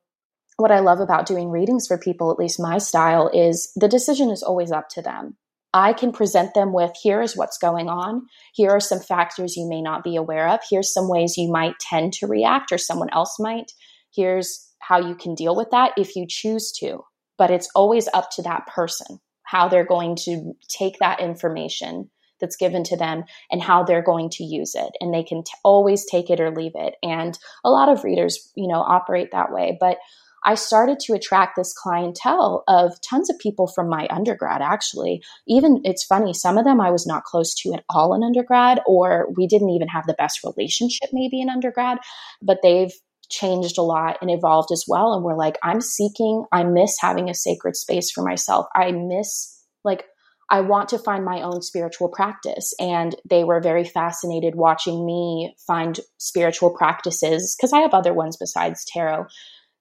[0.57, 4.29] what I love about doing readings for people, at least my style, is the decision
[4.29, 5.35] is always up to them.
[5.73, 8.27] I can present them with here is what's going on.
[8.53, 10.59] Here are some factors you may not be aware of.
[10.69, 13.71] Here's some ways you might tend to react or someone else might.
[14.13, 17.03] Here's how you can deal with that if you choose to.
[17.37, 22.09] But it's always up to that person how they're going to take that information
[22.39, 24.91] that's given to them and how they're going to use it.
[24.99, 26.95] And they can t- always take it or leave it.
[27.03, 29.77] And a lot of readers, you know, operate that way.
[29.79, 29.97] But
[30.45, 35.23] I started to attract this clientele of tons of people from my undergrad, actually.
[35.47, 38.81] Even it's funny, some of them I was not close to at all in undergrad,
[38.85, 41.99] or we didn't even have the best relationship maybe in undergrad,
[42.41, 42.93] but they've
[43.29, 45.13] changed a lot and evolved as well.
[45.13, 48.67] And we're like, I'm seeking, I miss having a sacred space for myself.
[48.75, 50.05] I miss, like,
[50.49, 52.73] I want to find my own spiritual practice.
[52.79, 58.37] And they were very fascinated watching me find spiritual practices because I have other ones
[58.37, 59.25] besides tarot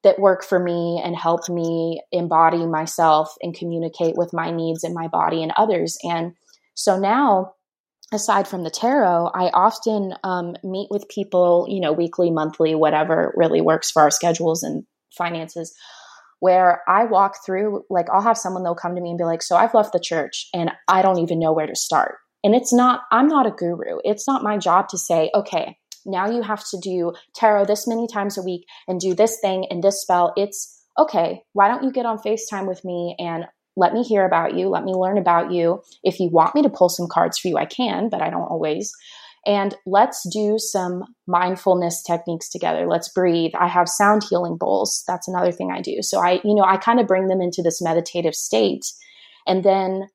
[0.02, 4.94] that work for me and help me embody myself and communicate with my needs and
[4.94, 5.96] my body and others.
[6.02, 6.32] And
[6.74, 7.54] so now,
[8.12, 13.32] aside from the tarot, I often um, meet with people, you know, weekly, monthly, whatever
[13.36, 14.84] really works for our schedules and
[15.16, 15.74] finances,
[16.40, 19.42] where I walk through, like, I'll have someone, they'll come to me and be like,
[19.42, 22.16] So I've left the church and I don't even know where to start.
[22.44, 23.98] And it's not, I'm not a guru.
[24.04, 28.06] It's not my job to say, okay, now you have to do tarot this many
[28.06, 30.32] times a week and do this thing and this spell.
[30.36, 34.54] It's okay, why don't you get on FaceTime with me and let me hear about
[34.54, 35.82] you, let me learn about you.
[36.02, 38.42] If you want me to pull some cards for you, I can, but I don't
[38.42, 38.92] always.
[39.44, 42.86] And let's do some mindfulness techniques together.
[42.86, 43.52] Let's breathe.
[43.58, 45.02] I have sound healing bowls.
[45.08, 45.96] That's another thing I do.
[46.00, 48.84] So I, you know, I kind of bring them into this meditative state.
[49.46, 50.08] And then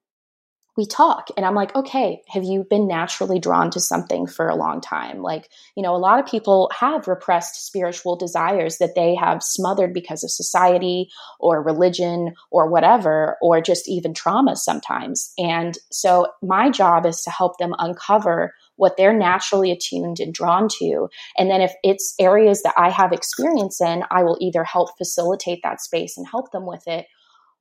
[0.77, 4.55] we talk and i'm like okay have you been naturally drawn to something for a
[4.55, 5.21] long time?
[5.21, 9.93] Like you know a lot of people have repressed spiritual desires that they have smothered
[9.93, 11.09] because of society
[11.39, 15.33] or religion or whatever or just even trauma sometimes.
[15.37, 20.67] And so my job is to help them uncover what they're naturally attuned and drawn
[20.79, 21.09] to.
[21.37, 25.59] And then if it's areas that i have experience in i will either help facilitate
[25.63, 27.05] that space and help them with it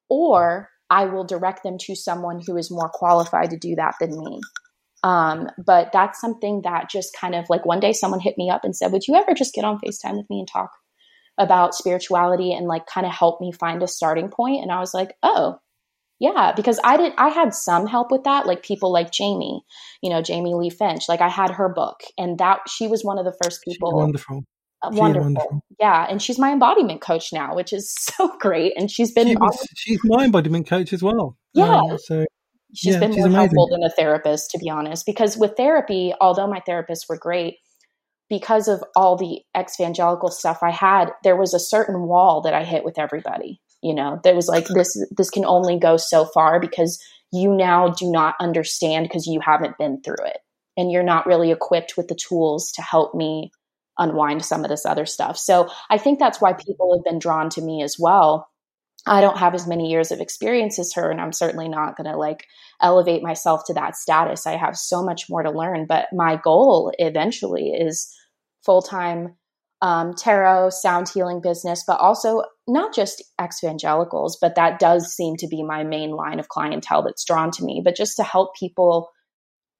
[0.08, 4.18] or I will direct them to someone who is more qualified to do that than
[4.18, 4.40] me.
[5.02, 8.64] Um, but that's something that just kind of like one day someone hit me up
[8.64, 10.70] and said, Would you ever just get on FaceTime with me and talk
[11.38, 14.62] about spirituality and like kind of help me find a starting point?
[14.62, 15.58] And I was like, Oh,
[16.18, 19.62] yeah, because I did I had some help with that, like people like Jamie,
[20.02, 21.08] you know, Jamie Lee Finch.
[21.08, 23.96] Like I had her book and that she was one of the first people She's
[23.96, 24.44] wonderful.
[24.92, 25.22] Wonderful.
[25.22, 25.60] wonderful.
[25.80, 26.06] Yeah.
[26.08, 28.72] And she's my embodiment coach now, which is so great.
[28.76, 31.36] And she's been, she was, she's my embodiment coach as well.
[31.54, 31.76] Yeah.
[31.76, 32.26] Um, so
[32.74, 33.56] she's yeah, been she's more amazing.
[33.56, 37.56] helpful than a therapist, to be honest, because with therapy, although my therapists were great,
[38.28, 42.64] because of all the evangelical stuff I had, there was a certain wall that I
[42.64, 43.60] hit with everybody.
[43.82, 47.00] You know, there was like this this can only go so far because
[47.32, 50.38] you now do not understand because you haven't been through it.
[50.76, 53.50] And you're not really equipped with the tools to help me
[53.98, 55.38] unwind some of this other stuff.
[55.38, 58.48] So I think that's why people have been drawn to me as well.
[59.06, 62.10] I don't have as many years of experience as her, and I'm certainly not going
[62.10, 62.44] to like
[62.82, 64.46] elevate myself to that status.
[64.46, 68.12] I have so much more to learn, but my goal eventually is
[68.64, 69.36] full time
[69.82, 75.46] um, tarot, sound healing business, but also not just evangelicals, but that does seem to
[75.46, 79.10] be my main line of clientele that's drawn to me, but just to help people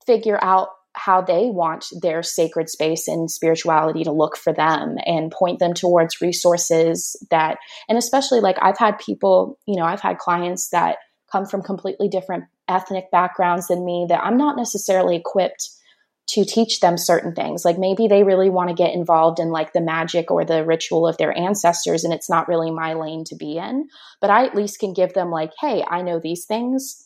[0.07, 5.31] figure out how they want their sacred space and spirituality to look for them and
[5.31, 10.19] point them towards resources that and especially like I've had people, you know, I've had
[10.19, 10.97] clients that
[11.31, 15.71] come from completely different ethnic backgrounds than me that I'm not necessarily equipped
[16.29, 17.65] to teach them certain things.
[17.65, 21.07] Like maybe they really want to get involved in like the magic or the ritual
[21.07, 23.89] of their ancestors and it's not really my lane to be in,
[24.21, 27.06] but I at least can give them like, "Hey, I know these things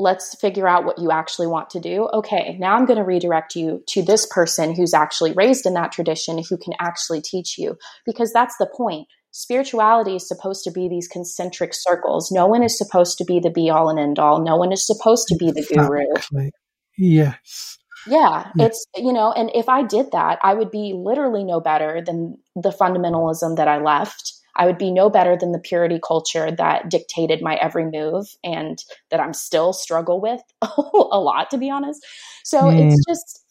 [0.00, 2.08] let's figure out what you actually want to do.
[2.12, 5.92] Okay, now I'm going to redirect you to this person who's actually raised in that
[5.92, 9.06] tradition who can actually teach you because that's the point.
[9.32, 12.32] Spirituality is supposed to be these concentric circles.
[12.32, 14.42] No one is supposed to be the be all and end all.
[14.42, 16.02] No one is supposed to be the guru.
[16.16, 16.50] Exactly.
[16.98, 17.78] Yes.
[18.06, 22.02] Yeah, it's, you know, and if I did that, I would be literally no better
[22.04, 26.50] than the fundamentalism that I left I would be no better than the purity culture
[26.50, 28.78] that dictated my every move and
[29.10, 32.06] that I'm still struggle with a lot, to be honest.
[32.44, 32.92] So mm.
[32.92, 33.42] it's just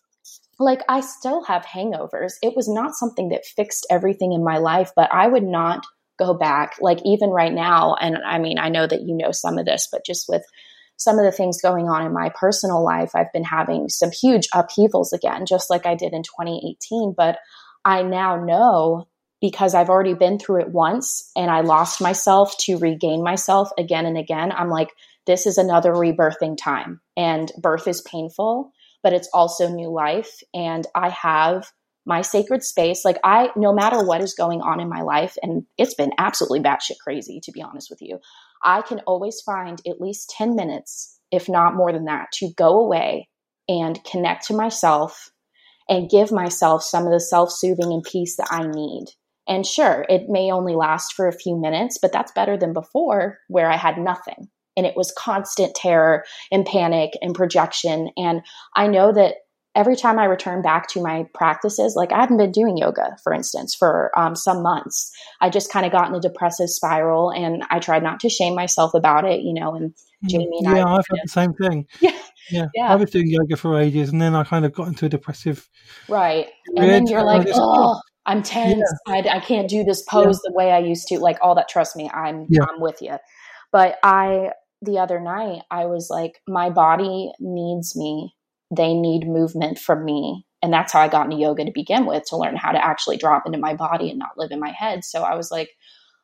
[0.59, 2.33] like I still have hangovers.
[2.43, 5.83] It was not something that fixed everything in my life, but I would not
[6.19, 6.75] go back.
[6.79, 9.87] Like even right now, and I mean, I know that you know some of this,
[9.91, 10.43] but just with
[10.97, 14.47] some of the things going on in my personal life, I've been having some huge
[14.53, 17.15] upheavals again, just like I did in 2018.
[17.17, 17.39] But
[17.83, 19.07] I now know
[19.41, 24.05] because I've already been through it once and I lost myself to regain myself again
[24.05, 24.51] and again.
[24.51, 24.89] I'm like,
[25.25, 27.01] this is another rebirthing time.
[27.15, 28.71] And birth is painful,
[29.03, 30.41] but it's also new life.
[30.53, 31.71] And I have
[32.05, 33.05] my sacred space.
[33.05, 36.59] Like I, no matter what is going on in my life, and it's been absolutely
[36.59, 38.19] batshit crazy, to be honest with you,
[38.63, 42.79] I can always find at least 10 minutes, if not more than that, to go
[42.79, 43.29] away
[43.69, 45.29] and connect to myself
[45.87, 49.05] and give myself some of the self soothing and peace that I need.
[49.49, 53.39] And sure, it may only last for a few minutes, but that's better than before
[53.47, 54.47] where I had nothing.
[54.77, 58.11] And it was constant terror and panic and projection.
[58.15, 58.43] And
[58.75, 59.35] I know that
[59.75, 63.33] every time I return back to my practices, like I haven't been doing yoga, for
[63.33, 65.11] instance, for um, some months.
[65.41, 68.55] I just kind of got in a depressive spiral and I tried not to shame
[68.55, 70.77] myself about it, you know, and mm, Jamie and I.
[70.77, 70.91] yeah, I.
[70.97, 71.87] I've had the same thing.
[72.01, 72.17] Yeah.
[72.51, 72.65] Yeah.
[72.73, 72.91] yeah.
[72.91, 75.69] I was doing yoga for ages and then I kind of got into a depressive.
[76.07, 76.47] Right.
[76.75, 78.83] And then you're like, oh, I'm tense.
[79.07, 79.13] Yeah.
[79.13, 80.49] I, I, can't do this pose yeah.
[80.49, 81.19] the way I used to.
[81.19, 81.67] Like all that.
[81.67, 82.61] Trust me, I'm yeah.
[82.69, 83.17] I'm with you.
[83.71, 84.51] But I
[84.81, 88.35] the other night I was like, my body needs me.
[88.75, 90.45] They need movement from me.
[90.61, 93.17] And that's how I got into yoga to begin with, to learn how to actually
[93.17, 95.03] drop into my body and not live in my head.
[95.03, 95.69] So I was like,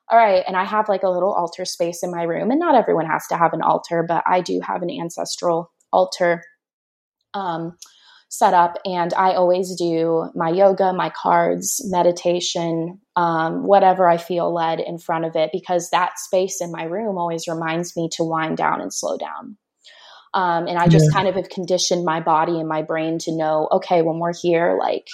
[0.09, 0.43] all right.
[0.45, 2.51] And I have like a little altar space in my room.
[2.51, 6.43] And not everyone has to have an altar, but I do have an ancestral altar.
[7.33, 7.77] Um,
[8.37, 14.53] set up and I always do my yoga, my cards, meditation, um, whatever I feel
[14.53, 18.23] led in front of it because that space in my room always reminds me to
[18.23, 19.57] wind down and slow down.
[20.33, 21.15] Um, and I just yeah.
[21.15, 24.77] kind of have conditioned my body and my brain to know, okay, when we're here,
[24.77, 25.07] like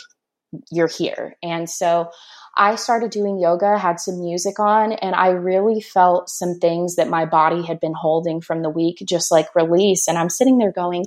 [0.72, 1.36] you're here.
[1.44, 2.10] And so
[2.58, 7.08] I started doing yoga, had some music on, and I really felt some things that
[7.08, 10.08] my body had been holding from the week just like release.
[10.08, 11.06] And I'm sitting there going,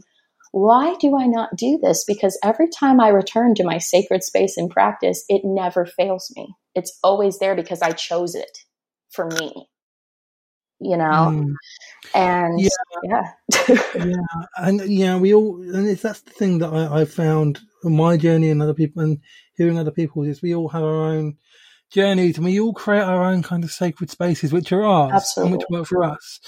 [0.54, 2.04] why do I not do this?
[2.06, 6.54] Because every time I return to my sacred space in practice, it never fails me.
[6.76, 8.56] It's always there because I chose it
[9.10, 9.66] for me.
[10.78, 11.54] You know, mm.
[12.14, 12.68] and yeah,
[13.02, 13.32] yeah,
[13.96, 17.96] yeah, and yeah, we all, and it's that's the thing that I, I found on
[17.96, 19.18] my journey and other people and
[19.56, 21.36] hearing other people is we all have our own
[21.90, 25.52] journeys and we all create our own kind of sacred spaces, which are ours Absolutely.
[25.52, 26.40] and which work for us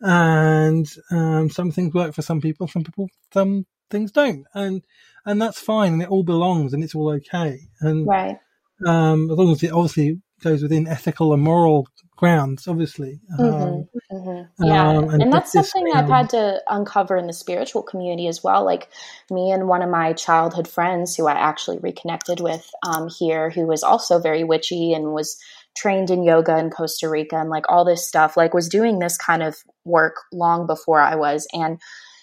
[0.00, 4.82] and um, some things work for some people, some people, some things don't, and
[5.26, 8.38] and that's fine, and it all belongs, and it's all okay, and right.
[8.86, 11.86] Um, as long as it obviously goes within ethical and moral
[12.16, 13.20] grounds, obviously.
[13.38, 14.64] Mm-hmm, um, mm-hmm.
[14.64, 18.42] Yeah, um, and, and that's something I've had to uncover in the spiritual community as
[18.42, 18.64] well.
[18.64, 18.88] Like
[19.30, 23.66] me and one of my childhood friends, who I actually reconnected with um, here, who
[23.66, 25.38] was also very witchy and was
[25.76, 29.16] trained in yoga in Costa Rica and like all this stuff, like was doing this
[29.16, 31.46] kind of work long before I was.
[31.52, 31.78] And,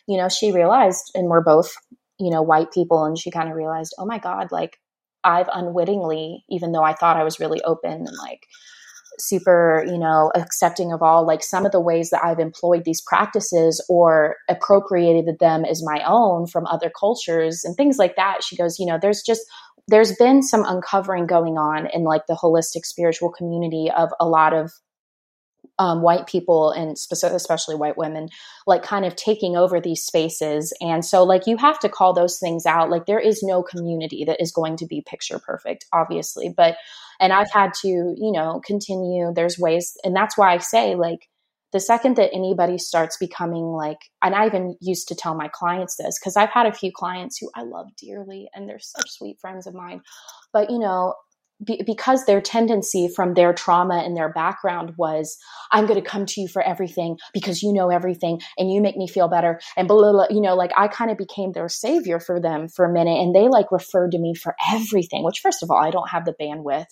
[0.07, 1.73] you know, she realized, and we're both,
[2.19, 4.77] you know, white people, and she kind of realized, oh my God, like
[5.23, 8.47] I've unwittingly, even though I thought I was really open and like
[9.19, 13.01] super, you know, accepting of all, like some of the ways that I've employed these
[13.01, 18.43] practices or appropriated them as my own from other cultures and things like that.
[18.43, 19.41] She goes, you know, there's just
[19.87, 24.53] there's been some uncovering going on in like the holistic spiritual community of a lot
[24.53, 24.71] of
[25.79, 28.29] um, white people and especially white women
[28.65, 30.73] like kind of taking over these spaces.
[30.81, 32.89] And so like you have to call those things out.
[32.89, 36.53] Like there is no community that is going to be picture perfect obviously.
[36.55, 36.77] But
[37.19, 39.31] and i've had to you know continue.
[39.33, 41.27] There's ways and that's why i say like
[41.73, 45.97] the second that anybody starts becoming like, and I even used to tell my clients
[45.97, 49.39] this because I've had a few clients who I love dearly and they're such sweet
[49.41, 50.01] friends of mine.
[50.53, 51.15] But, you know,
[51.63, 55.37] be, because their tendency from their trauma and their background was,
[55.71, 58.97] I'm going to come to you for everything because you know everything and you make
[58.97, 59.59] me feel better.
[59.75, 60.27] And blah, blah, blah.
[60.29, 63.19] you know, like I kind of became their savior for them for a minute.
[63.19, 66.25] And they like referred to me for everything, which, first of all, I don't have
[66.25, 66.85] the bandwidth.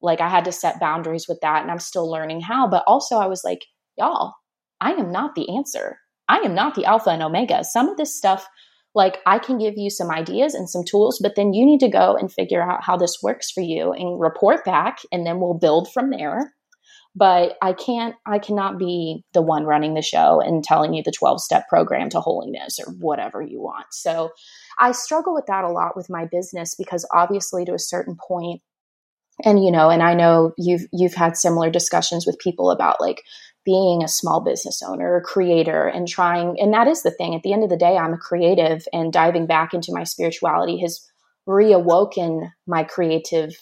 [0.00, 2.68] Like I had to set boundaries with that and I'm still learning how.
[2.68, 3.64] But also, I was like,
[3.96, 4.34] y'all,
[4.80, 5.98] I am not the answer.
[6.28, 7.64] I am not the alpha and omega.
[7.64, 8.46] Some of this stuff,
[8.94, 11.88] like I can give you some ideas and some tools, but then you need to
[11.88, 15.58] go and figure out how this works for you and report back, and then we'll
[15.58, 16.54] build from there.
[17.16, 21.12] But I can't, I cannot be the one running the show and telling you the
[21.12, 23.86] 12 step program to holiness or whatever you want.
[23.92, 24.30] So
[24.80, 28.62] I struggle with that a lot with my business because obviously, to a certain point,
[29.44, 33.22] and you know and i know you've you've had similar discussions with people about like
[33.64, 37.34] being a small business owner a creator and trying and that is the thing.
[37.34, 40.80] At the end of the day i'm a creative and diving back into my spirituality
[40.80, 41.00] has
[41.48, 43.56] reawoken my creative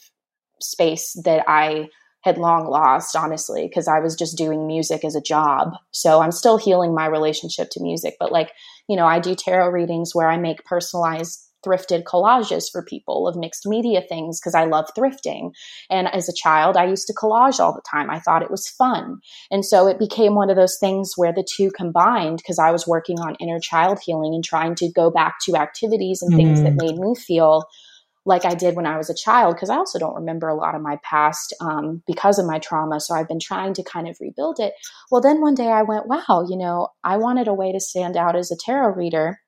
[0.61, 1.89] space that i
[2.23, 5.73] had long lost honestly because i was just doing music as a job.
[5.91, 8.53] So i'm still healing my relationship to music but like
[8.89, 13.37] you know i do tarot readings where i make personalized thrifted collages for people of
[13.37, 15.53] mixed media things because I love thrifting.
[15.91, 18.11] And as a child, I used to collage all the time.
[18.11, 19.21] I thought it was fun.
[19.51, 22.87] And so it became one of those things where the two combined because I was
[22.87, 26.65] working on inner child healing and trying to go back to activities and things mm.
[26.65, 27.65] that made me feel
[28.25, 30.77] like I did when I was a child, because I also don't remember a lot
[30.77, 33.01] of my past um, because of my trauma.
[33.01, 34.75] So I've been trying to kind of rebuild it.
[35.11, 38.17] Well, then one day I went, wow, you know, I wanted a way to stand
[38.17, 39.41] out as a tarot reader.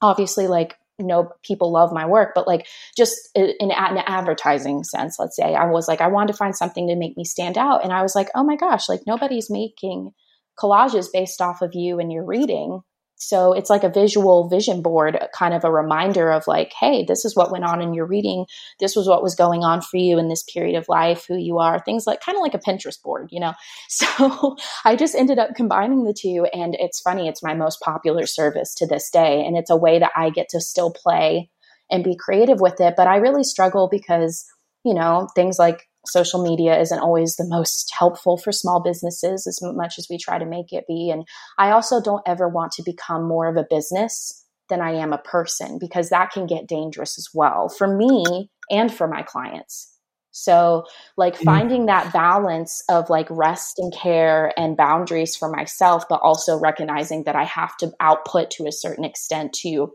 [0.00, 5.16] Obviously, like, know, people love my work, but like just in, in an advertising sense,
[5.18, 7.84] let's say, I was like, I wanted to find something to make me stand out.
[7.84, 10.12] And I was like, oh my gosh, like nobody's making
[10.58, 12.82] collages based off of you and your reading
[13.22, 17.24] so it's like a visual vision board, kind of a reminder of like, hey, this
[17.24, 18.46] is what went on in your reading.
[18.80, 21.58] This was what was going on for you in this period of life, who you
[21.58, 23.52] are, things like kind of like a Pinterest board, you know?
[23.88, 26.46] So I just ended up combining the two.
[26.52, 29.44] And it's funny, it's my most popular service to this day.
[29.44, 31.50] And it's a way that I get to still play
[31.90, 32.94] and be creative with it.
[32.96, 34.44] But I really struggle because,
[34.84, 39.60] you know, things like social media isn't always the most helpful for small businesses as
[39.62, 41.10] much as we try to make it be.
[41.10, 41.26] And
[41.58, 45.18] I also don't ever want to become more of a business than I am a
[45.18, 49.88] person because that can get dangerous as well for me and for my clients.
[50.32, 50.84] So,
[51.18, 51.44] like mm.
[51.44, 57.24] finding that balance of like rest and care and boundaries for myself, but also recognizing
[57.24, 59.92] that I have to output to a certain extent to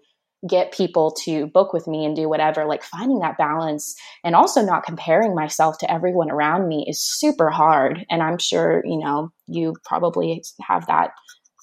[0.48, 4.62] get people to book with me and do whatever like finding that balance and also
[4.62, 8.06] not comparing myself to everyone around me is super hard.
[8.10, 11.12] And i'm sure you know you probably have that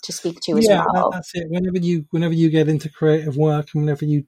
[0.03, 1.11] to speak to as yeah, well.
[1.11, 1.47] that's it.
[1.49, 4.25] Whenever you whenever you get into creative work and whenever you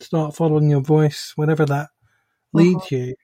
[0.00, 1.90] start following your voice whatever that
[2.52, 2.96] leads uh-huh.
[2.96, 3.14] you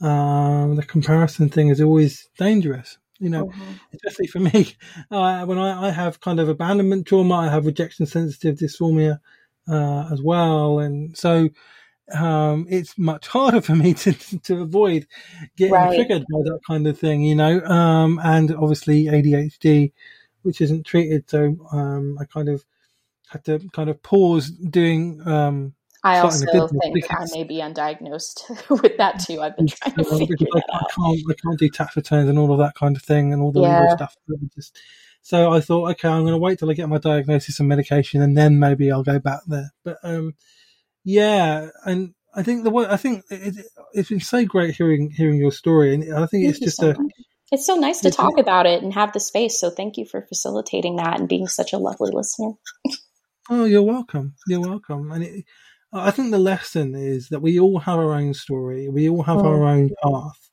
[0.00, 2.98] um, the comparison thing is always dangerous.
[3.18, 3.72] You know, uh-huh.
[3.92, 4.74] especially for me,
[5.10, 9.20] uh, when I, I, have kind of abandonment trauma, I have rejection sensitive dysphoria,
[9.70, 11.48] uh, as well, and so
[12.12, 15.06] um, it's much harder for me to to avoid
[15.56, 15.94] getting right.
[15.94, 17.60] triggered by that kind of thing, you know.
[17.60, 19.92] Um, and obviously ADHD,
[20.42, 22.64] which isn't treated, so um, I kind of
[23.28, 25.20] had to kind of pause doing.
[25.26, 29.42] Um, I also think because, I may be undiagnosed with that too.
[29.42, 32.52] I've been trying to figure I, I, can't, I can't do tax returns and all
[32.52, 33.80] of that kind of thing and all the yeah.
[33.80, 34.16] legal stuff.
[34.54, 34.78] Just
[35.22, 38.22] so I thought, okay, I'm going to wait till I get my diagnosis and medication,
[38.22, 39.70] and then maybe I'll go back there.
[39.84, 40.34] But um,
[41.04, 43.56] yeah, and I think the I think it,
[43.94, 46.90] has been so great hearing hearing your story, and I think thank it's just so
[46.90, 46.94] a.
[47.00, 47.12] Much.
[47.52, 49.58] It's so nice to talk about it and have the space.
[49.58, 52.52] So thank you for facilitating that and being such a lovely listener.
[53.50, 54.34] oh, you're welcome.
[54.46, 55.10] You're welcome.
[55.10, 55.44] And it,
[55.92, 58.88] I think the lesson is that we all have our own story.
[58.88, 59.48] We all have oh.
[59.48, 60.50] our own path,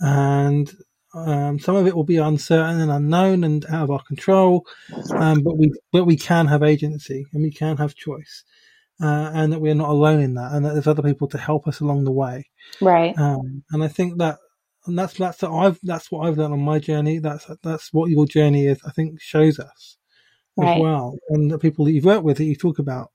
[0.00, 0.72] and
[1.14, 4.66] um, some of it will be uncertain and unknown and out of our control,
[5.14, 8.44] um, but we but we can have agency and we can have choice,
[9.00, 11.68] uh, and that we're not alone in that, and that there's other people to help
[11.68, 12.50] us along the way.
[12.80, 13.16] Right.
[13.16, 14.38] Um, and I think that
[14.86, 17.18] and that's that's what I've that's what I've done on my journey.
[17.18, 18.80] That's that's what your journey is.
[18.86, 19.96] I think shows us
[20.56, 20.76] right.
[20.76, 23.10] as well, and the people that you've worked with that you talk about.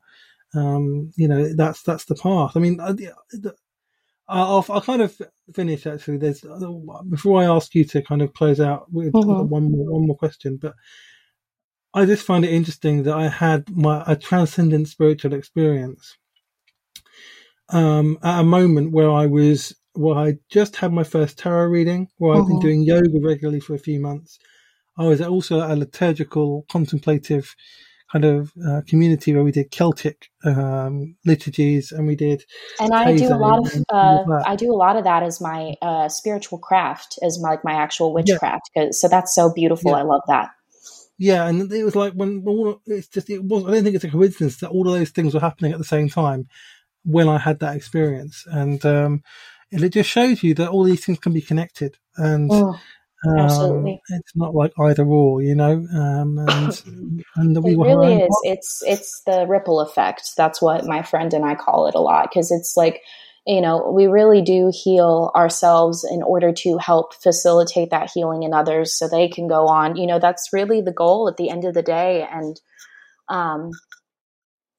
[0.56, 2.54] Um, you know, that's that's the path.
[2.56, 2.94] I mean, uh,
[4.30, 5.20] I'll, I'll kind of
[5.54, 6.18] finish actually.
[6.18, 6.46] There's
[7.10, 9.50] before I ask you to kind of close out with mm-hmm.
[9.50, 10.76] one more one more question, but
[11.94, 16.18] I just find it interesting that I had my a transcendent spiritual experience
[17.70, 22.10] um, at a moment where I was where I just had my first tarot reading,
[22.18, 22.68] where I've been mm-hmm.
[22.68, 24.38] doing yoga regularly for a few months.
[24.98, 27.56] I was also at a liturgical contemplative
[28.12, 32.44] kind of uh, community where we did Celtic um, liturgies and we did.
[32.80, 35.76] And I do a lot of uh, I do a lot of that as my
[35.82, 38.70] uh, spiritual craft, as my, like my actual witchcraft.
[38.76, 38.88] Yeah.
[38.92, 39.92] So that's so beautiful.
[39.92, 39.98] Yeah.
[39.98, 40.50] I love that.
[41.18, 43.66] Yeah, and it was like when all it's just it was.
[43.66, 45.84] I don't think it's a coincidence that all of those things were happening at the
[45.84, 46.48] same time
[47.04, 49.24] when I had that experience, and um,
[49.70, 51.98] it just shows you that all these things can be connected.
[52.16, 52.80] And oh.
[53.26, 53.94] Absolutely.
[53.94, 55.86] Um, it's not like either or, you know.
[55.94, 58.42] Um, and, and we it really is.
[58.44, 60.36] It's it's the ripple effect.
[60.38, 63.02] That's what my friend and I call it a lot because it's like,
[63.46, 68.54] you know, we really do heal ourselves in order to help facilitate that healing in
[68.54, 69.98] others, so they can go on.
[69.98, 72.26] You know, that's really the goal at the end of the day.
[72.32, 72.60] And
[73.28, 73.72] um,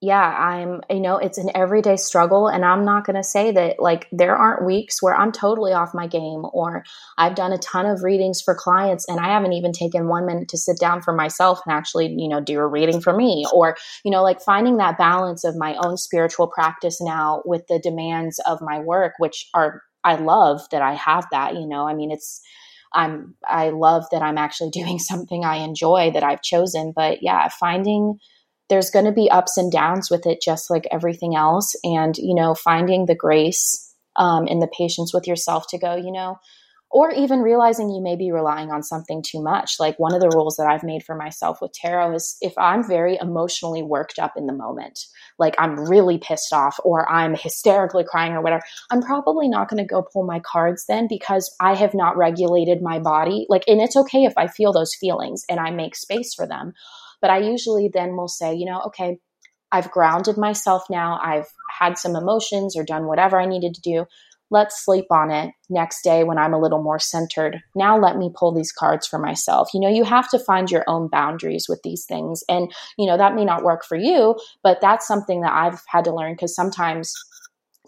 [0.03, 2.49] yeah, I'm, you know, it's an everyday struggle.
[2.49, 5.93] And I'm not going to say that like there aren't weeks where I'm totally off
[5.93, 6.85] my game or
[7.19, 10.49] I've done a ton of readings for clients and I haven't even taken one minute
[10.49, 13.77] to sit down for myself and actually, you know, do a reading for me or,
[14.03, 18.41] you know, like finding that balance of my own spiritual practice now with the demands
[18.47, 22.11] of my work, which are, I love that I have that, you know, I mean,
[22.11, 22.41] it's,
[22.95, 26.95] I'm, I love that I'm actually doing something I enjoy that I've chosen.
[26.97, 28.19] But yeah, finding,
[28.71, 31.75] there's going to be ups and downs with it, just like everything else.
[31.85, 36.13] And, you know, finding the grace um, and the patience with yourself to go, you
[36.13, 36.39] know,
[36.93, 39.75] or even realizing you may be relying on something too much.
[39.79, 42.87] Like one of the rules that I've made for myself with tarot is if I'm
[42.87, 44.99] very emotionally worked up in the moment,
[45.39, 49.83] like I'm really pissed off or I'm hysterically crying or whatever, I'm probably not going
[49.83, 53.47] to go pull my cards then because I have not regulated my body.
[53.49, 56.73] Like, and it's okay if I feel those feelings and I make space for them.
[57.21, 59.19] But I usually then will say, you know, okay,
[59.73, 61.21] I've grounded myself now.
[61.23, 61.47] I've
[61.79, 64.07] had some emotions or done whatever I needed to do
[64.51, 67.63] let's sleep on it next day when I'm a little more centered.
[67.75, 69.71] Now let me pull these cards for myself.
[69.73, 72.43] You know, you have to find your own boundaries with these things.
[72.49, 76.05] And, you know, that may not work for you, but that's something that I've had
[76.05, 77.15] to learn because sometimes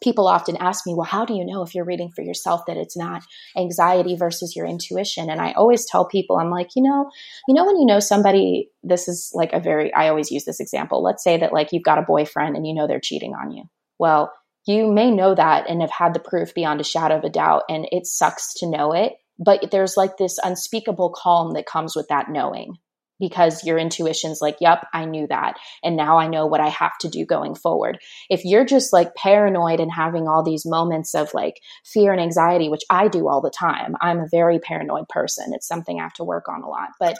[0.02, 2.76] people often ask me, well, how do you know if you're reading for yourself that
[2.76, 3.22] it's not
[3.56, 5.30] anxiety versus your intuition?
[5.30, 7.10] And I always tell people, I'm like, you know,
[7.48, 10.60] you know, when you know somebody, this is like a very, I always use this
[10.60, 11.02] example.
[11.02, 13.64] Let's say that like you've got a boyfriend and you know they're cheating on you.
[13.98, 14.32] Well,
[14.66, 17.62] you may know that and have had the proof beyond a shadow of a doubt
[17.68, 22.06] and it sucks to know it but there's like this unspeakable calm that comes with
[22.08, 22.76] that knowing
[23.22, 26.98] because your intuition's like yep i knew that and now i know what i have
[26.98, 27.98] to do going forward.
[28.28, 32.68] If you're just like paranoid and having all these moments of like fear and anxiety
[32.68, 36.12] which i do all the time i'm a very paranoid person it's something i have
[36.14, 37.16] to work on a lot but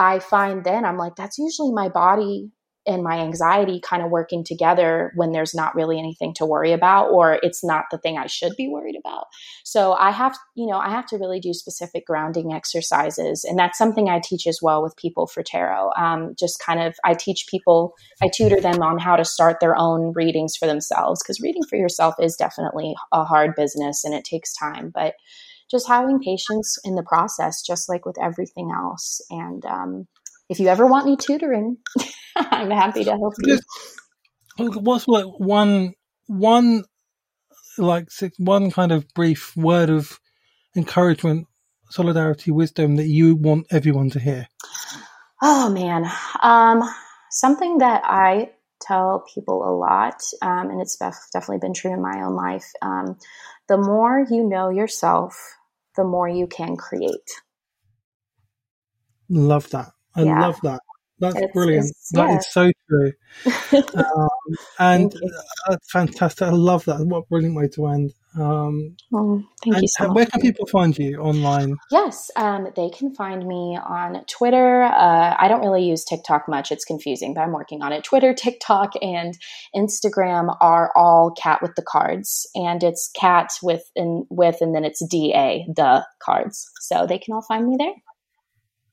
[0.00, 2.52] I find then I'm like, that's usually my body
[2.88, 7.10] and my anxiety kind of working together when there's not really anything to worry about
[7.10, 9.26] or it's not the thing I should be worried about.
[9.62, 13.44] So I have, you know, I have to really do specific grounding exercises.
[13.44, 15.90] And that's something I teach as well with people for tarot.
[15.96, 19.76] Um, just kind of, I teach people, I tutor them on how to start their
[19.76, 24.24] own readings for themselves because reading for yourself is definitely a hard business and it
[24.24, 24.90] takes time.
[24.94, 25.14] But
[25.70, 29.20] just having patience in the process, just like with everything else.
[29.28, 30.08] And um,
[30.48, 31.78] if you ever want me tutoring,
[32.36, 33.58] I'm happy to help you.
[34.56, 35.94] What's like one
[36.26, 36.84] one
[37.76, 40.18] like one kind of brief word of
[40.76, 41.46] encouragement,
[41.90, 44.48] solidarity, wisdom that you want everyone to hear?
[45.42, 46.10] Oh man,
[46.42, 46.82] um,
[47.30, 52.22] something that I tell people a lot, um, and it's definitely been true in my
[52.22, 52.66] own life.
[52.82, 53.18] Um,
[53.68, 55.36] the more you know yourself,
[55.96, 57.30] the more you can create.
[59.28, 59.92] Love that.
[60.18, 60.40] I yeah.
[60.40, 60.80] love that.
[61.20, 61.86] That's it's, brilliant.
[61.86, 62.26] It's, yeah.
[62.26, 63.12] That is so true.
[63.96, 64.28] um,
[64.78, 65.14] and
[65.68, 66.46] uh, fantastic.
[66.46, 67.04] I love that.
[67.04, 68.12] What a brilliant way to end.
[68.38, 70.14] Um, oh, thank you so much.
[70.14, 71.76] Where can people find you online?
[71.90, 74.84] Yes, um, they can find me on Twitter.
[74.84, 76.70] Uh, I don't really use TikTok much.
[76.70, 78.04] It's confusing, but I'm working on it.
[78.04, 79.36] Twitter, TikTok, and
[79.74, 84.84] Instagram are all cat with the cards, and it's cat with and with, and then
[84.84, 86.70] it's da the cards.
[86.80, 87.94] So they can all find me there.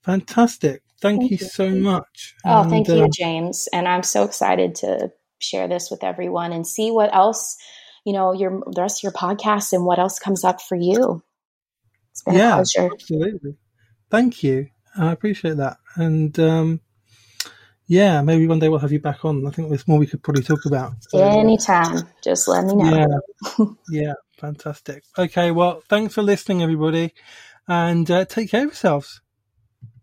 [0.01, 0.82] Fantastic.
[1.06, 2.34] Thank, thank you, you, so much.
[2.43, 3.70] Oh, and, thank you, uh, James.
[3.72, 7.58] And I'm so excited to share this with everyone and see what else,
[8.06, 11.22] you know, your the rest of your podcast and what else comes up for you.
[12.10, 12.89] It's been yeah, a pleasure.
[12.91, 13.56] Absolutely.
[14.10, 14.70] Thank you.
[14.97, 15.78] I appreciate that.
[15.95, 16.82] And um,
[17.86, 19.45] yeah, maybe one day we'll have you back on.
[19.45, 20.93] I think there's more we could probably talk about.
[21.10, 21.99] So, Anytime.
[22.24, 23.22] Just let me know.
[23.60, 23.66] Yeah.
[23.91, 24.14] yeah.
[24.39, 25.03] Fantastic.
[25.20, 25.51] Okay.
[25.51, 27.14] Well, thanks for listening, everybody.
[27.68, 29.22] And uh, take care of yourselves.